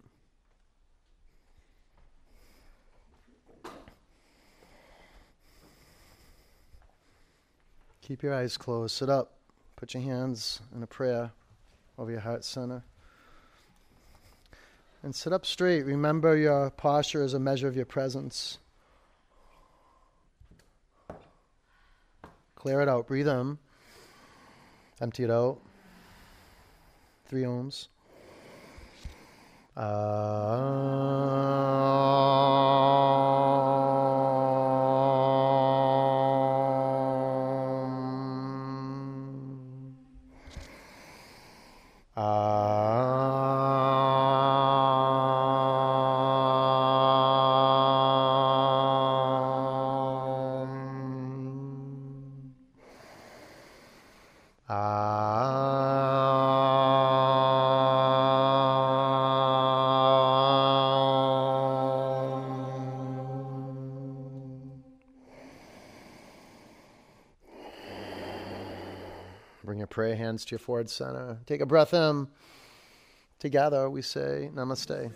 [8.01, 8.95] Keep your eyes closed.
[8.95, 9.33] Sit up.
[9.75, 11.31] Put your hands in a prayer
[11.99, 12.83] over your heart center.
[15.03, 15.83] And sit up straight.
[15.83, 18.57] Remember your posture is a measure of your presence.
[22.63, 23.07] Clear it out.
[23.07, 23.57] Breathe in.
[25.01, 25.59] Empty it out.
[27.27, 27.89] Three oms.
[29.75, 29.85] Bring
[70.45, 71.37] to your forward center.
[71.45, 72.27] Take a breath in.
[73.39, 75.11] Together we say namaste.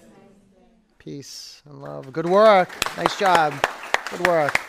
[0.98, 2.12] Peace and love.
[2.12, 2.70] Good work.
[2.98, 3.54] Nice job.
[4.10, 4.60] Good work.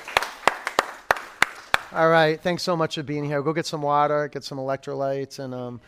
[1.93, 2.41] All right.
[2.41, 3.43] Thanks so much for being here.
[3.43, 5.81] Go get some water, get some electrolytes, and um,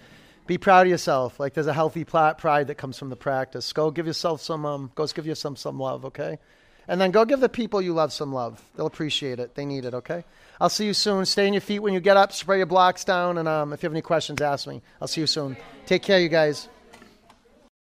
[0.46, 1.38] be proud of yourself.
[1.38, 3.72] Like there's a healthy pride that comes from the practice.
[3.72, 4.66] Go give yourself some.
[4.66, 6.04] Um, go give yourself some love.
[6.06, 6.38] Okay.
[6.90, 8.60] And then go give the people you love some love.
[8.74, 9.54] They'll appreciate it.
[9.54, 10.24] They need it, okay?
[10.60, 11.24] I'll see you soon.
[11.24, 12.32] Stay on your feet when you get up.
[12.32, 13.38] Spray your blocks down.
[13.38, 14.82] And um, if you have any questions, ask me.
[15.00, 15.56] I'll see you soon.
[15.86, 16.68] Take care, you guys.